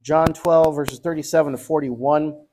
John 0.02 0.28
12, 0.32 0.74
verses 0.74 0.98
37 1.00 1.52
to 1.52 1.58
41. 1.58 2.46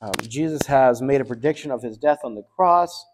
Um, 0.00 0.12
Jesus 0.22 0.66
has 0.66 1.02
made 1.02 1.20
a 1.20 1.24
prediction 1.24 1.70
of 1.70 1.82
his 1.82 1.98
death 1.98 2.20
on 2.22 2.34
the 2.36 2.42
cross, 2.42 3.04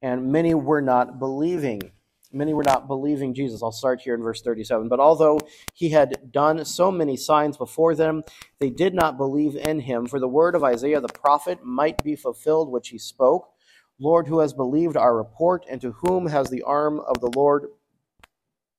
and 0.00 0.32
many 0.32 0.54
were 0.54 0.80
not 0.80 1.18
believing. 1.18 1.92
Many 2.32 2.54
were 2.54 2.64
not 2.64 2.88
believing 2.88 3.34
Jesus. 3.34 3.62
I'll 3.62 3.72
start 3.72 4.00
here 4.00 4.14
in 4.14 4.22
verse 4.22 4.42
37. 4.42 4.88
But 4.88 5.00
although 5.00 5.38
he 5.74 5.90
had 5.90 6.32
done 6.32 6.64
so 6.64 6.90
many 6.90 7.16
signs 7.16 7.56
before 7.56 7.94
them, 7.94 8.24
they 8.58 8.70
did 8.70 8.94
not 8.94 9.16
believe 9.16 9.56
in 9.56 9.80
him, 9.80 10.06
for 10.06 10.18
the 10.18 10.28
word 10.28 10.54
of 10.54 10.64
Isaiah 10.64 11.00
the 11.00 11.08
prophet 11.08 11.64
might 11.64 12.02
be 12.02 12.16
fulfilled, 12.16 12.70
which 12.70 12.88
he 12.88 12.98
spoke. 12.98 13.48
Lord, 13.98 14.28
who 14.28 14.40
has 14.40 14.52
believed 14.52 14.96
our 14.96 15.16
report, 15.16 15.64
and 15.70 15.80
to 15.80 15.92
whom 16.02 16.26
has 16.26 16.50
the 16.50 16.62
arm 16.62 17.00
of 17.00 17.20
the 17.20 17.32
Lord 17.34 17.68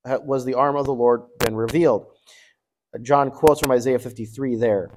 was 0.04 0.44
the 0.44 0.54
arm 0.54 0.76
of 0.76 0.86
the 0.86 0.94
Lord 0.94 1.22
been 1.38 1.56
revealed? 1.56 2.06
John 3.02 3.30
quotes 3.30 3.60
from 3.60 3.72
Isaiah 3.72 3.98
53 3.98 4.56
there. 4.56 4.90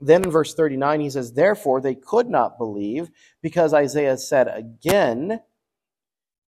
Then 0.00 0.24
in 0.24 0.30
verse 0.30 0.54
39, 0.54 1.00
he 1.00 1.10
says, 1.10 1.32
Therefore 1.32 1.80
they 1.80 1.94
could 1.94 2.28
not 2.28 2.58
believe, 2.58 3.10
because 3.42 3.74
Isaiah 3.74 4.16
said 4.16 4.48
again, 4.48 5.40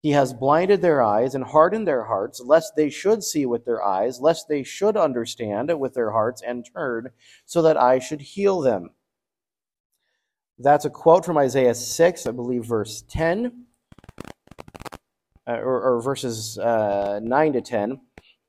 He 0.02 0.12
has 0.12 0.32
blinded 0.32 0.80
their 0.80 1.02
eyes 1.02 1.34
and 1.34 1.44
hardened 1.44 1.86
their 1.86 2.04
hearts, 2.04 2.40
lest 2.40 2.74
they 2.74 2.88
should 2.88 3.22
see 3.22 3.44
with 3.44 3.66
their 3.66 3.82
eyes, 3.82 4.18
lest 4.18 4.48
they 4.48 4.62
should 4.62 4.96
understand 4.96 5.78
with 5.78 5.92
their 5.92 6.12
hearts 6.12 6.40
and 6.40 6.66
turn, 6.74 7.10
so 7.44 7.60
that 7.62 7.76
I 7.76 7.98
should 7.98 8.22
heal 8.22 8.60
them. 8.60 8.90
That's 10.58 10.86
a 10.86 10.90
quote 10.90 11.24
from 11.24 11.36
Isaiah 11.38 11.74
6, 11.74 12.26
I 12.26 12.30
believe, 12.30 12.64
verse 12.64 13.02
10, 13.10 13.66
uh, 15.46 15.52
or, 15.52 15.82
or, 15.82 16.02
verses 16.02 16.58
uh, 16.58 17.20
9 17.22 17.52
to 17.54 17.60
10. 17.60 18.00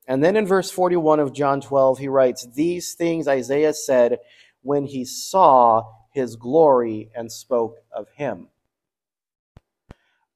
And 0.08 0.24
then 0.24 0.36
in 0.36 0.46
verse 0.46 0.72
41 0.72 1.20
of 1.20 1.34
John 1.34 1.62
12, 1.62 2.00
he 2.00 2.08
writes, 2.08 2.48
These 2.54 2.96
things 2.96 3.28
Isaiah 3.28 3.74
said 3.74 4.20
when 4.62 4.86
he 4.86 5.06
saw 5.06 5.84
his 6.14 6.36
glory 6.36 7.10
and 7.16 7.32
spoke 7.32 7.78
of 7.96 8.08
him. 8.16 8.50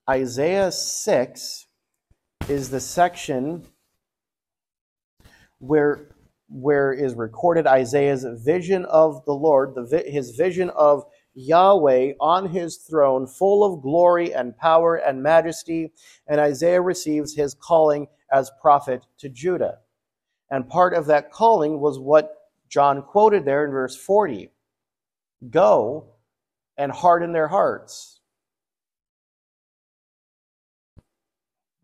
Isaiah 0.10 0.72
6 0.72 1.66
is 2.48 2.70
the 2.70 2.80
section 2.80 3.66
where 5.58 6.10
where 6.48 6.94
is 6.94 7.16
recorded 7.16 7.66
Isaiah's 7.66 8.24
vision 8.46 8.86
of 8.86 9.26
the 9.26 9.34
Lord, 9.34 9.74
the, 9.74 10.04
his 10.06 10.36
vision 10.36 10.70
of 10.70 11.06
Yahweh 11.34 12.14
on 12.20 12.50
his 12.50 12.78
throne, 12.78 13.26
full 13.26 13.64
of 13.64 13.82
glory 13.82 14.32
and 14.32 14.56
power 14.56 14.96
and 14.96 15.24
majesty, 15.24 15.92
and 16.28 16.40
Isaiah 16.40 16.82
receives 16.82 17.36
his 17.36 17.56
calling 17.56 18.08
as 18.32 18.52
prophet 18.62 19.08
to 19.18 19.30
Judah. 19.30 19.80
And 20.52 20.70
part 20.70 20.94
of 20.94 21.08
that 21.08 21.32
calling 21.32 21.80
was 21.80 21.98
what 21.98 22.32
John 22.70 23.02
quoted 23.02 23.44
there 23.44 23.66
in 23.66 23.72
verse 23.72 23.96
40 23.96 24.52
Go 25.50 26.12
and 26.78 26.92
harden 26.92 27.34
their 27.34 27.48
hearts. 27.48 28.15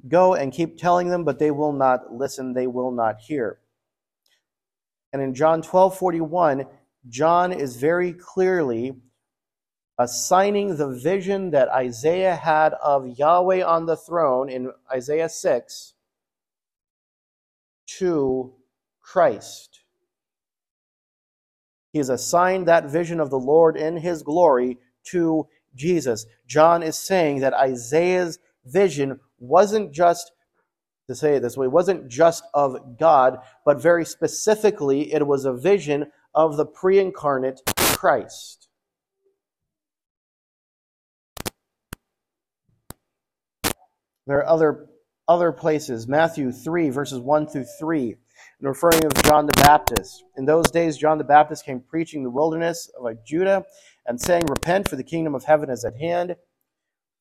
Go 0.07 0.33
and 0.33 0.51
keep 0.51 0.77
telling 0.77 1.09
them, 1.09 1.23
but 1.23 1.39
they 1.39 1.51
will 1.51 1.73
not 1.73 2.13
listen, 2.13 2.53
they 2.53 2.67
will 2.67 2.91
not 2.91 3.19
hear. 3.19 3.59
And 5.13 5.21
in 5.21 5.33
John 5.33 5.61
12 5.61 5.97
41, 5.97 6.65
John 7.09 7.51
is 7.51 7.75
very 7.75 8.13
clearly 8.13 8.95
assigning 9.97 10.77
the 10.77 10.89
vision 10.89 11.51
that 11.51 11.69
Isaiah 11.69 12.35
had 12.35 12.73
of 12.73 13.07
Yahweh 13.07 13.61
on 13.63 13.85
the 13.85 13.97
throne 13.97 14.49
in 14.49 14.71
Isaiah 14.91 15.29
6 15.29 15.93
to 17.97 18.53
Christ. 18.99 19.81
He 21.91 21.99
has 21.99 22.09
assigned 22.09 22.67
that 22.67 22.89
vision 22.89 23.19
of 23.19 23.29
the 23.29 23.39
Lord 23.39 23.75
in 23.75 23.97
his 23.97 24.23
glory 24.23 24.77
to 25.05 25.47
Jesus. 25.75 26.25
John 26.47 26.83
is 26.83 26.97
saying 26.97 27.41
that 27.41 27.53
Isaiah's 27.53 28.39
vision 28.65 29.19
wasn't 29.41 29.91
just, 29.91 30.31
to 31.07 31.15
say 31.15 31.35
it 31.35 31.41
this 31.41 31.57
way, 31.57 31.67
wasn't 31.67 32.07
just 32.07 32.43
of 32.53 32.97
God, 32.97 33.39
but 33.65 33.81
very 33.81 34.05
specifically, 34.05 35.13
it 35.13 35.25
was 35.25 35.45
a 35.45 35.53
vision 35.53 36.11
of 36.33 36.57
the 36.57 36.65
pre 36.65 36.99
incarnate 36.99 37.59
Christ. 37.75 38.69
There 44.27 44.37
are 44.37 44.47
other, 44.47 44.87
other 45.27 45.51
places. 45.51 46.07
Matthew 46.07 46.51
3, 46.51 46.89
verses 46.89 47.19
1 47.19 47.47
through 47.47 47.65
3 47.79 48.15
and 48.59 48.67
referring 48.67 49.05
of 49.05 49.13
John 49.23 49.45
the 49.45 49.61
Baptist. 49.61 50.23
In 50.37 50.45
those 50.45 50.69
days, 50.71 50.97
John 50.97 51.17
the 51.17 51.23
Baptist 51.23 51.65
came 51.65 51.81
preaching 51.81 52.23
the 52.23 52.29
wilderness 52.29 52.89
of 52.99 53.25
Judah 53.25 53.65
and 54.05 54.21
saying, 54.21 54.45
Repent, 54.45 54.87
for 54.87 54.95
the 54.95 55.03
kingdom 55.03 55.35
of 55.35 55.43
heaven 55.43 55.69
is 55.69 55.83
at 55.83 55.97
hand. 55.97 56.35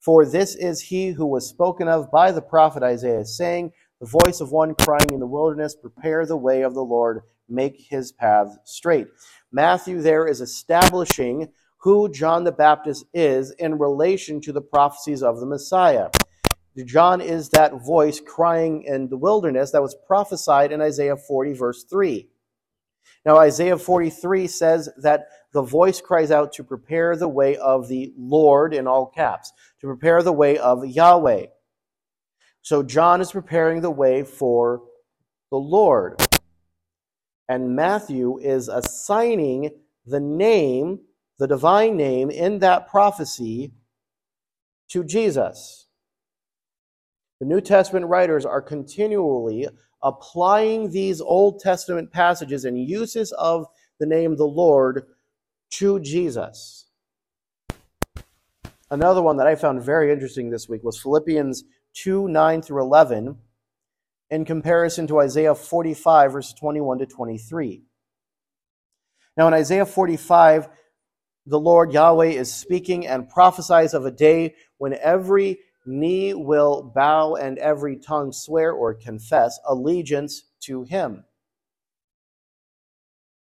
For 0.00 0.24
this 0.24 0.56
is 0.56 0.80
he 0.80 1.10
who 1.10 1.26
was 1.26 1.46
spoken 1.46 1.86
of 1.86 2.10
by 2.10 2.32
the 2.32 2.40
prophet 2.40 2.82
Isaiah, 2.82 3.26
saying, 3.26 3.72
The 4.00 4.06
voice 4.06 4.40
of 4.40 4.50
one 4.50 4.74
crying 4.74 5.12
in 5.12 5.20
the 5.20 5.26
wilderness, 5.26 5.76
Prepare 5.76 6.24
the 6.24 6.38
way 6.38 6.62
of 6.62 6.72
the 6.72 6.84
Lord, 6.84 7.20
make 7.50 7.76
his 7.90 8.10
path 8.10 8.58
straight. 8.64 9.08
Matthew 9.52 10.00
there 10.00 10.26
is 10.26 10.40
establishing 10.40 11.48
who 11.82 12.10
John 12.10 12.44
the 12.44 12.52
Baptist 12.52 13.04
is 13.12 13.50
in 13.58 13.78
relation 13.78 14.40
to 14.42 14.52
the 14.52 14.62
prophecies 14.62 15.22
of 15.22 15.38
the 15.38 15.46
Messiah. 15.46 16.08
John 16.86 17.20
is 17.20 17.50
that 17.50 17.84
voice 17.84 18.20
crying 18.20 18.84
in 18.84 19.08
the 19.08 19.18
wilderness 19.18 19.72
that 19.72 19.82
was 19.82 19.96
prophesied 20.06 20.72
in 20.72 20.80
Isaiah 20.80 21.16
40, 21.16 21.52
verse 21.52 21.84
3. 21.90 22.26
Now, 23.26 23.36
Isaiah 23.36 23.76
43 23.76 24.46
says 24.46 24.88
that 25.02 25.26
the 25.52 25.62
voice 25.62 26.00
cries 26.00 26.30
out 26.30 26.52
to 26.54 26.64
prepare 26.64 27.16
the 27.16 27.28
way 27.28 27.56
of 27.56 27.88
the 27.88 28.12
Lord 28.16 28.72
in 28.72 28.86
all 28.86 29.06
caps, 29.06 29.52
to 29.80 29.86
prepare 29.86 30.22
the 30.22 30.32
way 30.32 30.56
of 30.58 30.86
Yahweh. 30.86 31.46
So, 32.62 32.82
John 32.82 33.20
is 33.20 33.32
preparing 33.32 33.82
the 33.82 33.90
way 33.90 34.22
for 34.22 34.82
the 35.50 35.58
Lord. 35.58 36.22
And 37.48 37.74
Matthew 37.74 38.38
is 38.38 38.68
assigning 38.68 39.70
the 40.06 40.20
name, 40.20 41.00
the 41.38 41.48
divine 41.48 41.96
name 41.96 42.30
in 42.30 42.60
that 42.60 42.88
prophecy 42.88 43.72
to 44.88 45.04
Jesus. 45.04 45.88
The 47.40 47.46
New 47.46 47.60
Testament 47.60 48.06
writers 48.06 48.44
are 48.44 48.62
continually 48.62 49.66
applying 50.02 50.90
these 50.90 51.20
Old 51.20 51.60
Testament 51.60 52.10
passages 52.12 52.64
and 52.64 52.78
uses 52.78 53.32
of 53.32 53.66
the 53.98 54.06
name 54.06 54.36
the 54.36 54.44
Lord 54.44 55.06
to 55.70 56.00
Jesus. 56.00 56.86
Another 58.90 59.22
one 59.22 59.36
that 59.36 59.46
I 59.46 59.54
found 59.54 59.82
very 59.82 60.12
interesting 60.12 60.50
this 60.50 60.68
week 60.68 60.82
was 60.82 61.00
Philippians 61.00 61.64
2 61.94 62.28
9 62.28 62.62
through 62.62 62.82
11 62.82 63.36
in 64.30 64.44
comparison 64.44 65.06
to 65.08 65.20
Isaiah 65.20 65.54
45, 65.54 66.32
verses 66.32 66.54
21 66.54 66.98
to 66.98 67.06
23. 67.06 67.82
Now, 69.36 69.48
in 69.48 69.54
Isaiah 69.54 69.86
45, 69.86 70.68
the 71.46 71.58
Lord 71.58 71.92
Yahweh 71.92 72.26
is 72.26 72.52
speaking 72.52 73.06
and 73.06 73.28
prophesies 73.28 73.94
of 73.94 74.04
a 74.04 74.10
day 74.10 74.54
when 74.78 74.94
every 74.94 75.60
knee 75.86 76.34
will 76.34 76.82
bow 76.94 77.34
and 77.34 77.58
every 77.58 77.96
tongue 77.96 78.32
swear 78.32 78.72
or 78.72 78.94
confess 78.94 79.58
allegiance 79.66 80.44
to 80.60 80.82
him. 80.84 81.24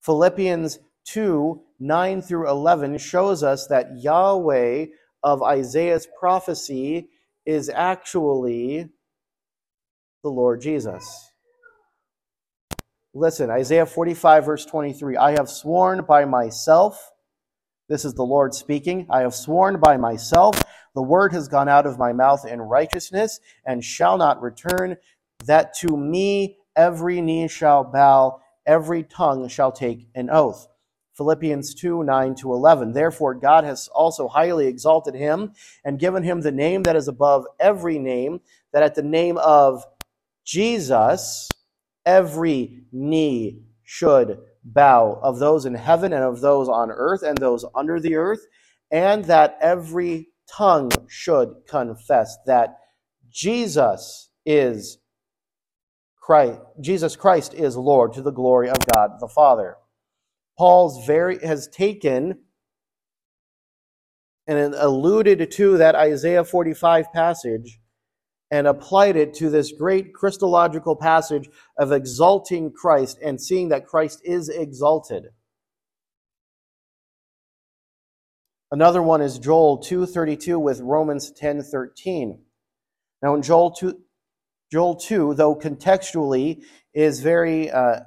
Philippians 0.01 0.79
2 1.05 1.61
9 1.79 2.21
through 2.21 2.49
11 2.49 2.97
shows 2.97 3.43
us 3.43 3.67
that 3.67 3.99
Yahweh 4.01 4.87
of 5.21 5.43
Isaiah's 5.43 6.07
prophecy 6.19 7.09
is 7.45 7.69
actually 7.69 8.89
the 10.23 10.29
Lord 10.29 10.61
Jesus. 10.61 11.31
Listen, 13.13 13.49
Isaiah 13.49 13.85
45, 13.85 14.45
verse 14.45 14.65
23 14.65 15.17
I 15.17 15.31
have 15.31 15.49
sworn 15.49 16.03
by 16.03 16.25
myself, 16.25 17.11
this 17.87 18.03
is 18.03 18.13
the 18.13 18.23
Lord 18.23 18.53
speaking, 18.53 19.07
I 19.09 19.21
have 19.21 19.33
sworn 19.33 19.79
by 19.79 19.97
myself, 19.97 20.61
the 20.93 21.01
word 21.01 21.31
has 21.33 21.47
gone 21.47 21.69
out 21.69 21.85
of 21.85 21.97
my 21.97 22.11
mouth 22.11 22.45
in 22.45 22.61
righteousness 22.61 23.39
and 23.65 23.83
shall 23.83 24.17
not 24.17 24.41
return, 24.41 24.97
that 25.45 25.73
to 25.75 25.95
me 25.95 26.57
every 26.75 27.21
knee 27.21 27.47
shall 27.47 27.83
bow, 27.83 28.41
every 28.65 29.03
tongue 29.03 29.47
shall 29.47 29.71
take 29.71 30.07
an 30.15 30.29
oath. 30.29 30.67
Philippians 31.13 31.73
2 31.73 32.03
9 32.03 32.35
to 32.35 32.53
11. 32.53 32.93
Therefore, 32.93 33.33
God 33.33 33.63
has 33.63 33.87
also 33.87 34.27
highly 34.27 34.67
exalted 34.67 35.15
him 35.15 35.53
and 35.83 35.99
given 35.99 36.23
him 36.23 36.41
the 36.41 36.51
name 36.51 36.83
that 36.83 36.95
is 36.95 37.07
above 37.07 37.45
every 37.59 37.97
name, 37.97 38.41
that 38.71 38.83
at 38.83 38.93
the 38.93 39.01
name 39.01 39.37
of 39.39 39.83
Jesus, 40.45 41.49
every 42.05 42.83
knee 42.91 43.63
should 43.83 44.39
bow 44.73 45.19
of 45.23 45.39
those 45.39 45.65
in 45.65 45.75
heaven 45.75 46.13
and 46.13 46.23
of 46.23 46.41
those 46.41 46.67
on 46.69 46.91
earth 46.91 47.23
and 47.23 47.37
those 47.37 47.65
under 47.75 47.99
the 47.99 48.15
earth, 48.15 48.45
and 48.91 49.25
that 49.25 49.57
every 49.61 50.29
tongue 50.49 50.91
should 51.07 51.49
confess 51.67 52.37
that 52.45 52.77
Jesus 53.29 54.29
is 54.45 54.99
Christ, 56.21 56.59
Jesus 56.81 57.15
Christ 57.15 57.53
is 57.53 57.77
Lord 57.77 58.13
to 58.13 58.21
the 58.21 58.31
glory 58.31 58.69
of 58.69 58.77
God 58.93 59.11
the 59.19 59.29
Father. 59.29 59.77
Paul's 60.57 61.05
very 61.05 61.39
has 61.45 61.67
taken 61.67 62.39
and 64.47 64.73
alluded 64.75 65.51
to 65.51 65.77
that 65.77 65.95
Isaiah 65.95 66.43
45 66.43 67.11
passage 67.13 67.79
and 68.49 68.67
applied 68.67 69.15
it 69.15 69.33
to 69.35 69.49
this 69.49 69.71
great 69.71 70.13
Christological 70.13 70.95
passage 70.95 71.49
of 71.77 71.91
exalting 71.91 72.71
Christ 72.71 73.19
and 73.23 73.41
seeing 73.41 73.69
that 73.69 73.85
Christ 73.85 74.21
is 74.23 74.49
exalted. 74.49 75.25
Another 78.71 79.01
one 79.01 79.21
is 79.21 79.39
Joel 79.39 79.77
2:32 79.77 80.59
with 80.59 80.81
Romans 80.81 81.31
10:13. 81.31 82.39
Now 83.21 83.35
in 83.35 83.41
Joel 83.41 83.71
2 83.71 84.01
Joel 84.71 84.95
2 84.95 85.33
though 85.33 85.55
contextually 85.55 86.63
is 86.93 87.21
very 87.21 87.71
uh, 87.71 88.01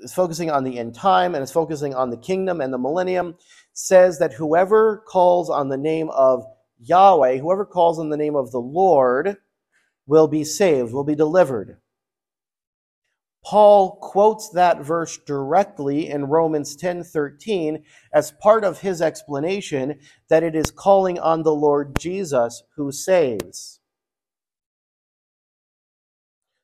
is 0.00 0.12
focusing 0.12 0.50
on 0.50 0.64
the 0.64 0.78
end 0.78 0.94
time 0.94 1.34
and 1.34 1.44
is 1.44 1.52
focusing 1.52 1.94
on 1.94 2.10
the 2.10 2.16
kingdom 2.16 2.60
and 2.60 2.72
the 2.72 2.78
millennium, 2.78 3.36
says 3.72 4.18
that 4.18 4.32
whoever 4.32 5.04
calls 5.06 5.50
on 5.50 5.68
the 5.68 5.76
name 5.76 6.10
of 6.10 6.44
Yahweh, 6.80 7.38
whoever 7.38 7.64
calls 7.64 7.98
on 7.98 8.08
the 8.08 8.16
name 8.16 8.34
of 8.34 8.50
the 8.50 8.60
Lord, 8.60 9.36
will 10.06 10.28
be 10.28 10.44
saved, 10.44 10.92
will 10.92 11.04
be 11.04 11.14
delivered. 11.14 11.78
Paul 13.44 13.96
quotes 13.96 14.50
that 14.50 14.82
verse 14.82 15.16
directly 15.18 16.08
in 16.08 16.26
Romans 16.26 16.76
10:13 16.76 17.84
as 18.12 18.32
part 18.32 18.64
of 18.64 18.80
his 18.80 19.00
explanation 19.00 19.98
that 20.28 20.42
it 20.42 20.54
is 20.54 20.70
calling 20.70 21.18
on 21.18 21.42
the 21.42 21.54
Lord 21.54 21.98
Jesus 21.98 22.62
who 22.76 22.92
saves. 22.92 23.80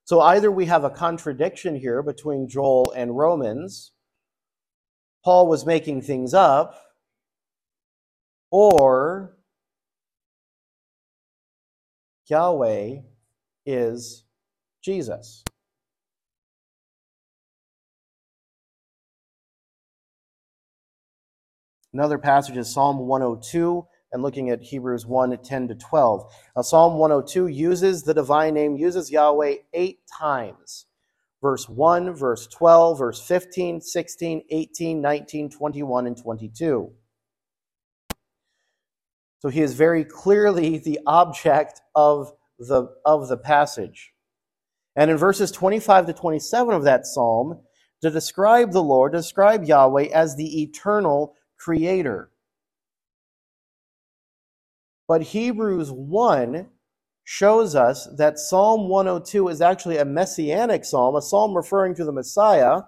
So 0.04 0.20
either 0.20 0.52
we 0.52 0.66
have 0.66 0.84
a 0.84 0.90
contradiction 0.90 1.76
here 1.76 2.02
between 2.02 2.48
Joel 2.48 2.92
and 2.94 3.16
Romans, 3.16 3.92
Paul 5.24 5.48
was 5.48 5.66
making 5.66 6.02
things 6.02 6.32
up, 6.34 6.80
or 8.50 9.35
Yahweh 12.28 12.96
is 13.64 14.24
Jesus. 14.82 15.44
Another 21.92 22.18
passage 22.18 22.56
is 22.56 22.72
Psalm 22.72 22.98
102 22.98 23.86
and 24.12 24.22
looking 24.22 24.50
at 24.50 24.62
Hebrews 24.62 25.06
1 25.06 25.38
10 25.38 25.68
to 25.68 25.74
12. 25.74 26.32
Now, 26.54 26.62
Psalm 26.62 26.98
102 26.98 27.46
uses 27.46 28.02
the 28.02 28.12
divine 28.12 28.54
name, 28.54 28.76
uses 28.76 29.10
Yahweh 29.10 29.56
eight 29.72 30.00
times. 30.18 30.86
Verse 31.40 31.68
1, 31.68 32.12
verse 32.14 32.46
12, 32.48 32.98
verse 32.98 33.20
15, 33.20 33.80
16, 33.80 34.42
18, 34.50 35.00
19, 35.00 35.50
21, 35.50 36.06
and 36.06 36.16
22. 36.16 36.92
So 39.38 39.48
he 39.48 39.60
is 39.60 39.74
very 39.74 40.04
clearly 40.04 40.78
the 40.78 40.98
object 41.06 41.80
of 41.94 42.32
the, 42.58 42.88
of 43.04 43.28
the 43.28 43.36
passage. 43.36 44.12
And 44.96 45.10
in 45.10 45.16
verses 45.18 45.50
25 45.50 46.06
to 46.06 46.12
27 46.12 46.74
of 46.74 46.84
that 46.84 47.06
psalm, 47.06 47.60
to 48.02 48.10
describe 48.10 48.72
the 48.72 48.82
Lord, 48.82 49.12
describe 49.12 49.64
Yahweh 49.64 50.06
as 50.06 50.36
the 50.36 50.62
eternal 50.62 51.34
creator. 51.58 52.30
But 55.08 55.22
Hebrews 55.22 55.90
1 55.90 56.68
shows 57.24 57.74
us 57.74 58.08
that 58.16 58.38
Psalm 58.38 58.88
102 58.88 59.48
is 59.48 59.60
actually 59.60 59.98
a 59.98 60.04
messianic 60.04 60.84
psalm, 60.84 61.16
a 61.16 61.22
psalm 61.22 61.56
referring 61.56 61.94
to 61.96 62.04
the 62.04 62.12
Messiah, 62.12 62.82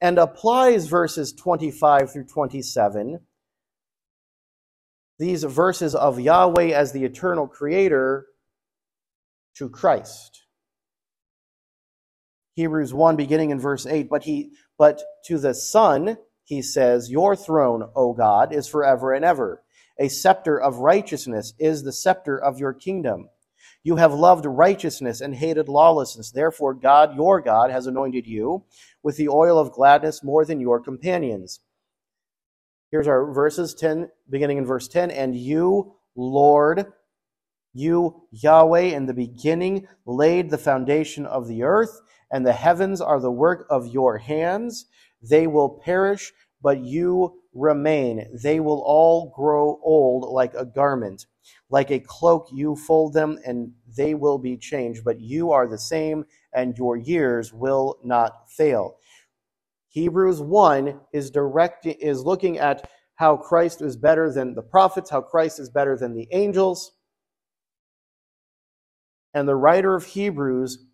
and 0.00 0.18
applies 0.18 0.86
verses 0.86 1.32
25 1.32 2.12
through 2.12 2.24
27, 2.24 3.20
these 5.18 5.44
verses 5.44 5.94
of 5.94 6.20
Yahweh 6.20 6.68
as 6.68 6.92
the 6.92 7.04
eternal 7.04 7.46
creator, 7.46 8.26
to 9.56 9.68
Christ. 9.68 10.44
Hebrews 12.54 12.94
1 12.94 13.16
beginning 13.16 13.50
in 13.50 13.58
verse 13.58 13.86
8, 13.86 14.08
but 14.08 14.22
he 14.22 14.52
but 14.78 15.02
to 15.24 15.38
the 15.38 15.54
Son 15.54 16.16
he 16.44 16.62
says, 16.62 17.10
Your 17.10 17.36
throne, 17.36 17.90
O 17.94 18.14
God, 18.14 18.54
is 18.54 18.66
forever 18.66 19.12
and 19.12 19.24
ever. 19.24 19.62
A 19.98 20.08
scepter 20.08 20.58
of 20.58 20.78
righteousness 20.78 21.52
is 21.58 21.82
the 21.82 21.92
scepter 21.92 22.38
of 22.38 22.58
your 22.58 22.72
kingdom. 22.72 23.28
You 23.82 23.96
have 23.96 24.14
loved 24.14 24.46
righteousness 24.46 25.20
and 25.20 25.34
hated 25.34 25.68
lawlessness. 25.68 26.30
Therefore, 26.30 26.72
God, 26.72 27.16
your 27.16 27.40
God, 27.40 27.70
has 27.70 27.86
anointed 27.86 28.26
you 28.26 28.64
with 29.02 29.16
the 29.16 29.28
oil 29.28 29.58
of 29.58 29.72
gladness 29.72 30.24
more 30.24 30.44
than 30.44 30.60
your 30.60 30.80
companions. 30.80 31.60
Here's 32.90 33.06
our 33.06 33.30
verses 33.32 33.74
10, 33.74 34.08
beginning 34.30 34.56
in 34.56 34.64
verse 34.64 34.88
10. 34.88 35.10
And 35.10 35.36
you, 35.36 35.96
Lord, 36.16 36.86
you, 37.74 38.22
Yahweh, 38.30 38.80
in 38.80 39.04
the 39.04 39.12
beginning 39.12 39.86
laid 40.06 40.48
the 40.48 40.56
foundation 40.56 41.26
of 41.26 41.48
the 41.48 41.64
earth, 41.64 42.00
and 42.32 42.46
the 42.46 42.54
heavens 42.54 43.02
are 43.02 43.20
the 43.20 43.30
work 43.30 43.66
of 43.68 43.86
your 43.88 44.16
hands. 44.16 44.86
They 45.22 45.46
will 45.46 45.68
perish, 45.68 46.32
but 46.62 46.80
you 46.80 47.42
remain. 47.52 48.26
They 48.42 48.58
will 48.58 48.82
all 48.86 49.34
grow 49.36 49.78
old 49.82 50.32
like 50.32 50.54
a 50.54 50.64
garment. 50.64 51.26
Like 51.68 51.90
a 51.90 52.00
cloak, 52.00 52.48
you 52.52 52.74
fold 52.74 53.12
them, 53.12 53.38
and 53.44 53.72
they 53.98 54.14
will 54.14 54.38
be 54.38 54.56
changed. 54.56 55.04
But 55.04 55.20
you 55.20 55.50
are 55.52 55.66
the 55.68 55.78
same, 55.78 56.24
and 56.54 56.76
your 56.78 56.96
years 56.96 57.52
will 57.52 57.98
not 58.02 58.50
fail. 58.50 58.96
Hebrews 59.98 60.40
1 60.40 61.00
is 61.12 61.30
direct 61.30 61.84
is 61.84 62.22
looking 62.22 62.58
at 62.58 62.88
how 63.16 63.36
Christ 63.36 63.82
is 63.82 63.96
better 63.96 64.32
than 64.32 64.54
the 64.54 64.62
prophets, 64.62 65.10
how 65.10 65.20
Christ 65.20 65.58
is 65.58 65.70
better 65.70 65.96
than 65.96 66.14
the 66.14 66.28
angels. 66.30 66.92
And 69.34 69.48
the 69.48 69.56
writer 69.56 69.96
of 69.96 70.04
Hebrews 70.04 70.86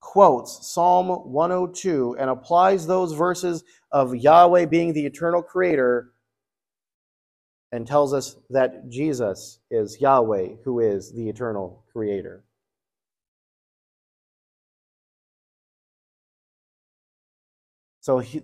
quotes 0.00 0.72
Psalm 0.72 1.06
102 1.06 2.16
and 2.18 2.28
applies 2.28 2.86
those 2.86 3.12
verses 3.12 3.62
of 3.92 4.16
Yahweh 4.16 4.66
being 4.66 4.92
the 4.92 5.06
eternal 5.06 5.42
creator 5.42 6.12
and 7.70 7.86
tells 7.86 8.12
us 8.12 8.34
that 8.50 8.88
Jesus 8.88 9.60
is 9.70 10.00
Yahweh, 10.00 10.56
who 10.64 10.80
is 10.80 11.12
the 11.12 11.28
eternal 11.28 11.84
creator. 11.92 12.44
So 18.08 18.20
he, 18.20 18.40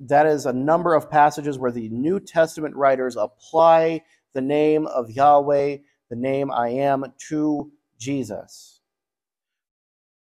that 0.00 0.26
is 0.26 0.44
a 0.44 0.52
number 0.52 0.94
of 0.94 1.08
passages 1.08 1.58
where 1.58 1.72
the 1.72 1.88
New 1.88 2.20
Testament 2.20 2.76
writers 2.76 3.16
apply 3.16 4.02
the 4.34 4.42
name 4.42 4.86
of 4.86 5.10
Yahweh, 5.10 5.78
the 6.10 6.16
name 6.16 6.52
I 6.52 6.68
am, 6.68 7.06
to 7.30 7.72
Jesus. 7.98 8.80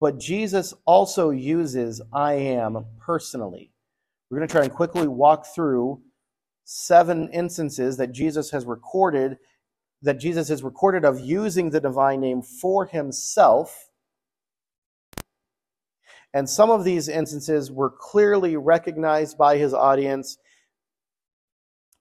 But 0.02 0.18
Jesus 0.20 0.74
also 0.84 1.30
uses 1.30 2.02
I 2.12 2.34
am 2.34 2.84
personally. 3.00 3.72
We're 4.28 4.36
going 4.36 4.48
to 4.48 4.52
try 4.52 4.64
and 4.64 4.72
quickly 4.74 5.08
walk 5.08 5.46
through 5.46 6.02
seven 6.64 7.30
instances 7.32 7.96
that 7.96 8.12
Jesus 8.12 8.50
has 8.50 8.66
recorded 8.66 9.38
that 10.02 10.20
Jesus 10.20 10.50
is 10.50 10.62
recorded 10.62 11.06
of 11.06 11.20
using 11.20 11.70
the 11.70 11.80
divine 11.80 12.20
name 12.20 12.42
for 12.42 12.84
himself. 12.84 13.88
And 16.34 16.48
some 16.48 16.70
of 16.70 16.84
these 16.84 17.08
instances 17.08 17.70
were 17.70 17.90
clearly 17.90 18.56
recognized 18.56 19.36
by 19.36 19.58
his 19.58 19.74
audience. 19.74 20.38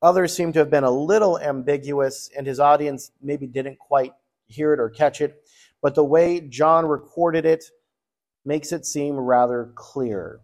Others 0.01 0.35
seem 0.35 0.53
to 0.53 0.59
have 0.59 0.69
been 0.69 0.83
a 0.83 0.91
little 0.91 1.37
ambiguous, 1.39 2.29
and 2.35 2.47
his 2.47 2.59
audience 2.59 3.11
maybe 3.21 3.45
didn't 3.45 3.77
quite 3.77 4.13
hear 4.47 4.73
it 4.73 4.79
or 4.79 4.89
catch 4.89 5.21
it. 5.21 5.43
But 5.81 5.95
the 5.95 6.03
way 6.03 6.39
John 6.39 6.85
recorded 6.85 7.45
it 7.45 7.65
makes 8.45 8.71
it 8.71 8.85
seem 8.85 9.15
rather 9.15 9.71
clear. 9.75 10.41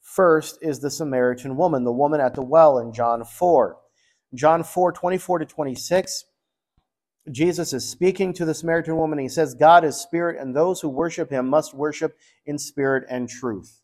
First 0.00 0.58
is 0.60 0.80
the 0.80 0.90
Samaritan 0.90 1.56
woman, 1.56 1.84
the 1.84 1.92
woman 1.92 2.20
at 2.20 2.34
the 2.34 2.42
well 2.42 2.78
in 2.78 2.92
John 2.92 3.24
4. 3.24 3.76
John 4.34 4.62
4 4.62 4.92
24 4.92 5.38
to 5.40 5.46
26. 5.46 6.24
Jesus 7.30 7.72
is 7.72 7.88
speaking 7.88 8.32
to 8.34 8.44
the 8.44 8.54
Samaritan 8.54 8.96
woman. 8.96 9.18
He 9.18 9.28
says, 9.28 9.54
God 9.54 9.84
is 9.84 9.96
spirit, 9.96 10.40
and 10.40 10.54
those 10.54 10.80
who 10.80 10.88
worship 10.88 11.30
him 11.30 11.48
must 11.48 11.74
worship 11.74 12.16
in 12.46 12.58
spirit 12.58 13.04
and 13.10 13.28
truth. 13.28 13.82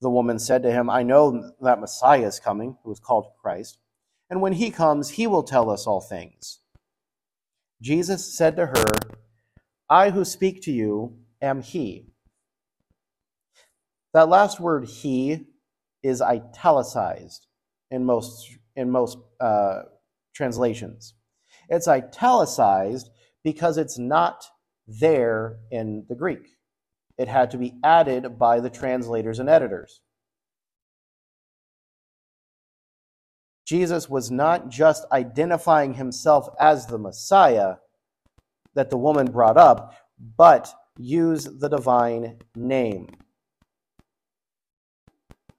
The 0.00 0.10
woman 0.10 0.38
said 0.38 0.62
to 0.62 0.72
him, 0.72 0.88
I 0.88 1.02
know 1.02 1.52
that 1.60 1.80
Messiah 1.80 2.26
is 2.26 2.40
coming, 2.40 2.76
who 2.82 2.92
is 2.92 3.00
called 3.00 3.26
Christ, 3.40 3.78
and 4.30 4.40
when 4.40 4.54
he 4.54 4.70
comes, 4.70 5.10
he 5.10 5.26
will 5.26 5.42
tell 5.42 5.70
us 5.70 5.86
all 5.86 6.00
things. 6.00 6.60
Jesus 7.82 8.36
said 8.36 8.56
to 8.56 8.66
her, 8.66 8.84
I 9.90 10.10
who 10.10 10.24
speak 10.24 10.62
to 10.62 10.72
you 10.72 11.18
am 11.42 11.60
he. 11.60 12.06
That 14.14 14.28
last 14.28 14.58
word, 14.60 14.86
he, 14.86 15.46
is 16.02 16.20
italicized 16.20 17.46
in 17.90 18.04
most, 18.04 18.56
in 18.74 18.90
most 18.90 19.18
uh, 19.40 19.82
translations. 20.34 21.14
It's 21.68 21.88
italicized 21.88 23.10
because 23.44 23.78
it's 23.78 23.98
not 23.98 24.44
there 24.86 25.58
in 25.70 26.04
the 26.08 26.14
Greek. 26.14 26.56
It 27.18 27.28
had 27.28 27.50
to 27.52 27.58
be 27.58 27.74
added 27.84 28.38
by 28.38 28.60
the 28.60 28.70
translators 28.70 29.38
and 29.38 29.48
editors. 29.48 30.00
Jesus 33.64 34.08
was 34.08 34.30
not 34.30 34.68
just 34.68 35.04
identifying 35.12 35.94
himself 35.94 36.48
as 36.58 36.86
the 36.86 36.98
Messiah 36.98 37.76
that 38.74 38.90
the 38.90 38.96
woman 38.96 39.30
brought 39.30 39.56
up, 39.56 39.94
but 40.36 40.72
used 40.98 41.60
the 41.60 41.68
divine 41.68 42.38
name. 42.56 43.08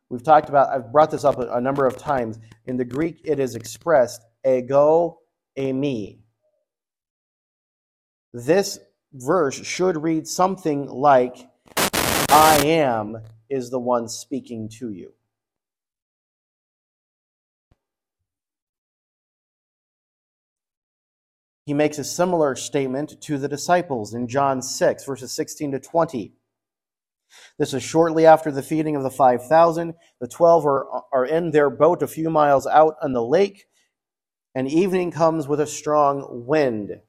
We've 0.10 0.24
talked 0.24 0.50
about, 0.50 0.70
I've 0.70 0.92
brought 0.92 1.10
this 1.10 1.24
up 1.24 1.40
a, 1.40 1.60
number 1.60 1.88
of 1.88 1.98
times. 1.98 2.40
In 2.66 2.78
the 2.78 2.86
Greek, 2.86 3.22
it 3.24 3.40
is 3.40 3.56
expressed 3.56 4.24
ego 4.46 5.20
eimi. 5.58 6.20
This 8.34 8.80
verse 9.14 9.56
should 9.66 10.02
read 10.02 10.28
something 10.28 10.88
like, 10.88 11.38
I 12.30 12.62
am 12.66 13.20
is 13.50 13.70
the 13.70 13.80
one 13.80 14.08
speaking 14.08 14.70
to 14.80 14.90
you. 14.90 15.14
He 21.66 21.74
makes 21.74 21.98
a 21.98 22.04
similar 22.04 22.56
statement 22.56 23.22
to 23.22 23.38
the 23.38 23.48
disciples 23.48 24.14
in 24.14 24.28
John 24.28 24.62
6, 24.62 25.06
verses 25.06 25.32
16 25.32 25.72
to 25.72 25.80
20. 25.80 26.34
This 27.58 27.74
is 27.74 27.82
shortly 27.84 28.26
after 28.26 28.52
the 28.52 28.62
feeding 28.62 28.96
of 28.96 29.04
the 29.04 29.10
5,000. 29.10 29.94
The 30.20 30.28
12 30.28 30.66
are, 30.66 30.88
are 31.14 31.26
in 31.26 31.52
their 31.52 31.70
boat 31.70 32.04
a 32.04 32.08
few 32.08 32.30
miles 32.30 32.68
out 32.68 32.96
on 33.02 33.14
the 33.14 33.24
lake, 33.24 33.66
and 34.56 34.68
evening 34.68 35.12
comes 35.12 35.48
with 35.48 35.60
a 35.60 35.68
strong 35.68 36.46
wind. 36.46 37.00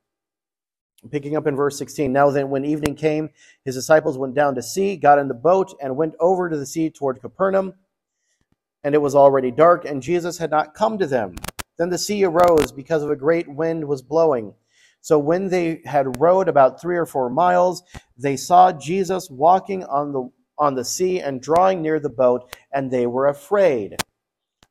Picking 1.10 1.36
up 1.36 1.46
in 1.46 1.54
verse 1.54 1.76
16. 1.78 2.12
Now 2.12 2.30
then, 2.30 2.48
when 2.48 2.64
evening 2.64 2.94
came, 2.94 3.30
his 3.64 3.74
disciples 3.74 4.16
went 4.16 4.34
down 4.34 4.54
to 4.54 4.62
sea, 4.62 4.96
got 4.96 5.18
in 5.18 5.28
the 5.28 5.34
boat, 5.34 5.74
and 5.82 5.96
went 5.96 6.14
over 6.18 6.48
to 6.48 6.56
the 6.56 6.64
sea 6.64 6.88
toward 6.88 7.20
Capernaum. 7.20 7.74
And 8.82 8.94
it 8.94 9.02
was 9.02 9.14
already 9.14 9.50
dark, 9.50 9.84
and 9.84 10.02
Jesus 10.02 10.38
had 10.38 10.50
not 10.50 10.74
come 10.74 10.98
to 10.98 11.06
them. 11.06 11.36
Then 11.76 11.90
the 11.90 11.98
sea 11.98 12.24
arose 12.24 12.72
because 12.72 13.02
of 13.02 13.10
a 13.10 13.16
great 13.16 13.48
wind 13.48 13.86
was 13.86 14.00
blowing. 14.00 14.54
So 15.00 15.18
when 15.18 15.48
they 15.48 15.82
had 15.84 16.18
rowed 16.18 16.48
about 16.48 16.80
three 16.80 16.96
or 16.96 17.04
four 17.04 17.28
miles, 17.28 17.82
they 18.16 18.36
saw 18.36 18.72
Jesus 18.72 19.28
walking 19.28 19.84
on 19.84 20.12
the 20.12 20.30
on 20.56 20.74
the 20.76 20.84
sea 20.84 21.20
and 21.20 21.42
drawing 21.42 21.82
near 21.82 21.98
the 21.98 22.08
boat, 22.08 22.56
and 22.72 22.90
they 22.90 23.06
were 23.06 23.26
afraid. 23.26 23.96